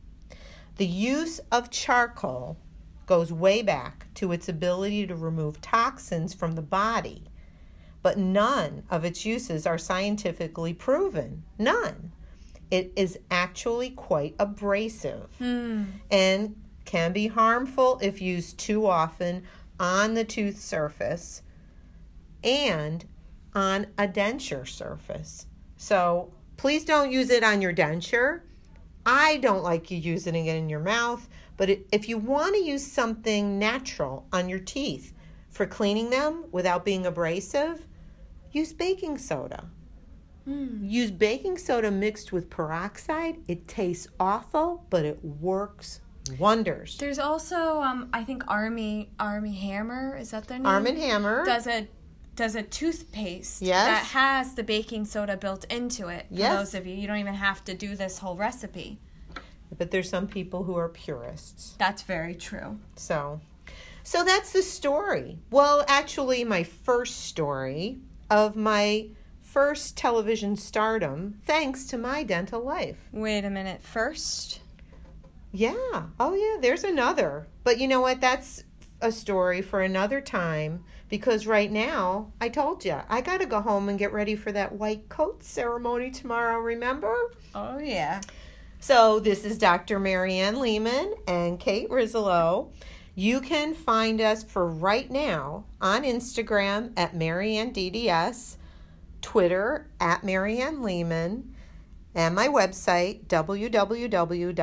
The 0.78 0.88
use 0.88 1.40
of 1.52 1.70
charcoal 1.70 2.58
goes 3.06 3.32
way 3.32 3.62
back 3.62 4.08
to 4.16 4.32
its 4.32 4.50
ability 4.50 5.06
to 5.06 5.16
remove 5.16 5.62
toxins 5.62 6.34
from 6.34 6.54
the 6.54 6.64
body, 6.64 7.26
but 8.02 8.18
none 8.18 8.82
of 8.90 9.06
its 9.06 9.28
uses 9.28 9.68
are 9.68 9.78
scientifically 9.78 10.74
proven. 10.74 11.44
None. 11.60 12.12
It 12.72 12.92
is 12.96 13.20
actually 13.30 13.92
quite 13.92 14.36
abrasive 14.40 15.30
hmm. 15.38 15.84
and 16.10 16.56
can 16.86 17.14
be 17.14 17.28
harmful 17.28 18.00
if 18.02 18.20
used 18.20 18.58
too 18.58 18.88
often 18.88 19.44
on 19.80 20.16
the 20.16 20.24
tooth 20.24 20.60
surface 20.60 21.44
and 22.44 23.06
on 23.56 23.88
a 23.98 24.08
denture 24.08 24.68
surface. 24.68 25.48
So 25.78 26.34
please 26.58 26.86
don't 26.86 27.12
use 27.12 27.30
it 27.30 27.44
on 27.44 27.62
your 27.62 27.74
denture. 27.74 28.42
I 29.06 29.38
don't 29.38 29.64
like 29.64 29.92
you 29.92 29.98
using 29.98 30.36
it 30.36 30.56
in 30.56 30.70
your 30.70 30.80
mouth, 30.80 31.28
but 31.58 31.70
if 31.92 32.08
you 32.08 32.18
want 32.18 32.56
to 32.56 32.62
use 32.64 32.86
something 32.86 33.60
natural 33.60 34.26
on 34.32 34.48
your 34.48 34.60
teeth 34.60 35.14
for 35.50 35.66
cleaning 35.66 36.10
them 36.10 36.46
without 36.52 36.86
being 36.86 37.06
abrasive, 37.06 37.86
use 38.52 38.74
baking 38.74 39.18
soda. 39.18 39.66
Use 40.46 41.10
baking 41.10 41.58
soda 41.58 41.90
mixed 41.90 42.34
with 42.34 42.50
peroxide. 42.50 43.38
It 43.48 43.66
tastes 43.68 44.08
awful, 44.20 44.86
but 44.90 45.06
it 45.06 45.24
works 45.24 46.02
wonders. 46.38 46.98
There's 46.98 47.20
also, 47.20 47.82
um, 47.82 48.10
I 48.12 48.26
think 48.26 48.44
Army 48.50 49.10
Army 49.20 49.54
Hammer 49.54 50.18
is 50.18 50.32
that 50.32 50.48
their 50.48 50.58
name? 50.58 50.66
Arm 50.66 50.86
and 50.88 50.98
Hammer. 50.98 51.46
does 51.46 51.68
a 51.68 51.88
does 52.36 52.56
a 52.56 52.64
toothpaste 52.64 53.62
Yes. 53.62 53.86
that 53.88 54.06
has 54.18 54.56
the 54.56 54.64
baking 54.64 55.06
soda 55.06 55.38
built 55.38 55.66
into 55.66 56.08
it. 56.08 56.26
For 56.30 56.34
Yes. 56.36 56.56
those 56.58 56.74
of 56.80 56.88
you, 56.88 56.96
you 56.96 57.08
don't 57.08 57.18
even 57.20 57.36
have 57.36 57.64
to 57.66 57.74
do 57.74 57.96
this 57.96 58.20
whole 58.20 58.36
recipe. 58.36 59.00
but 59.76 59.90
there's 59.90 60.08
some 60.10 60.28
people 60.28 60.66
who 60.66 60.76
are 60.76 60.88
purists. 60.88 61.74
That's 61.80 62.04
very 62.04 62.36
true. 62.36 62.78
So, 62.96 63.42
so 64.04 64.24
that's 64.24 64.52
the 64.54 64.62
story. 64.62 65.40
Well, 65.50 65.84
actually, 65.88 66.44
my 66.44 66.62
first 66.64 67.22
story 67.22 67.98
of 68.30 68.56
my 68.56 69.08
first 69.42 69.98
television 69.98 70.56
stardom, 70.58 71.40
thanks 71.48 71.86
to 71.86 71.98
my 71.98 72.22
dental 72.24 72.62
life. 72.64 73.08
Wait 73.12 73.46
a 73.46 73.50
minute. 73.50 73.82
First, 73.82 74.60
Yeah. 75.52 76.04
Oh, 76.20 76.34
yeah. 76.36 76.60
There's 76.62 76.84
another. 76.84 77.48
But 77.64 77.80
you 77.80 77.88
know 77.88 78.02
what? 78.02 78.22
That's 78.22 78.64
a 79.02 79.12
story 79.12 79.62
for 79.64 79.82
another 79.82 80.22
time 80.22 80.84
because 81.14 81.46
right 81.46 81.72
now, 81.72 82.32
I 82.42 82.50
told 82.50 82.84
you, 82.84 83.00
I 83.08 83.22
got 83.22 83.40
to 83.40 83.46
go 83.46 83.62
home 83.62 83.88
and 83.88 84.00
get 84.00 84.12
ready 84.12 84.36
for 84.36 84.52
that 84.52 84.72
white 84.72 85.10
coat 85.10 85.44
ceremony 85.44 86.10
tomorrow, 86.10 86.58
remember? 86.58 87.16
oh 87.54 87.78
yeah. 87.78 88.20
So, 88.80 89.20
this 89.20 89.46
is 89.46 89.60
Dr. 89.60 90.00
Marianne 90.00 90.60
Lehman 90.60 91.14
and 91.28 91.60
Kate 91.60 91.88
Rizzolo. 91.92 92.72
You 93.14 93.42
can 93.42 93.76
find 93.76 94.22
us 94.22 94.42
for 94.44 94.66
right 94.66 95.12
now 95.12 95.66
on 95.80 96.02
Instagram 96.02 96.94
at 96.98 97.16
Marianne 97.16 97.72
DDS, 97.72 98.58
Twitter 99.22 99.92
at 100.00 100.24
Marianne 100.24 100.82
Lehman, 100.82 101.54
and 102.16 102.34
my 102.34 102.48
website 102.48 103.28
www.maldds.com. 103.28 104.54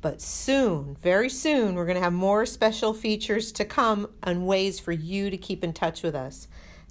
But 0.00 0.20
soon, 0.20 0.96
very 1.02 1.28
soon, 1.28 1.74
we're 1.74 1.84
going 1.84 1.96
to 1.96 2.02
have 2.02 2.12
more 2.12 2.46
special 2.46 2.94
features 2.94 3.50
to 3.52 3.64
come 3.64 4.08
and 4.22 4.46
ways 4.46 4.78
for 4.78 4.92
you 4.92 5.28
to 5.28 5.36
keep 5.36 5.64
in 5.64 5.72
touch 5.72 6.02
with 6.02 6.14
us. 6.14 6.46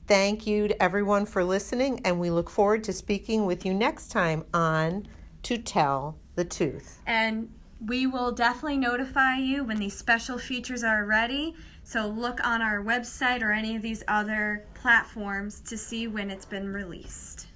Thank 0.07 0.45
you 0.45 0.67
to 0.67 0.83
everyone 0.83 1.25
for 1.25 1.43
listening, 1.43 2.01
and 2.03 2.19
we 2.19 2.29
look 2.29 2.49
forward 2.49 2.83
to 2.85 2.93
speaking 2.93 3.45
with 3.45 3.65
you 3.65 3.73
next 3.73 4.09
time 4.09 4.45
on 4.53 5.07
To 5.43 5.57
Tell 5.57 6.17
the 6.35 6.45
Tooth. 6.45 7.01
And 7.05 7.49
we 7.85 8.07
will 8.07 8.31
definitely 8.31 8.77
notify 8.77 9.37
you 9.37 9.63
when 9.63 9.77
these 9.77 9.97
special 9.97 10.37
features 10.37 10.83
are 10.83 11.05
ready. 11.05 11.55
So 11.83 12.07
look 12.07 12.45
on 12.45 12.61
our 12.61 12.83
website 12.83 13.41
or 13.41 13.51
any 13.51 13.75
of 13.75 13.81
these 13.81 14.03
other 14.07 14.65
platforms 14.73 15.61
to 15.61 15.77
see 15.77 16.07
when 16.07 16.29
it's 16.29 16.45
been 16.45 16.73
released. 16.73 17.47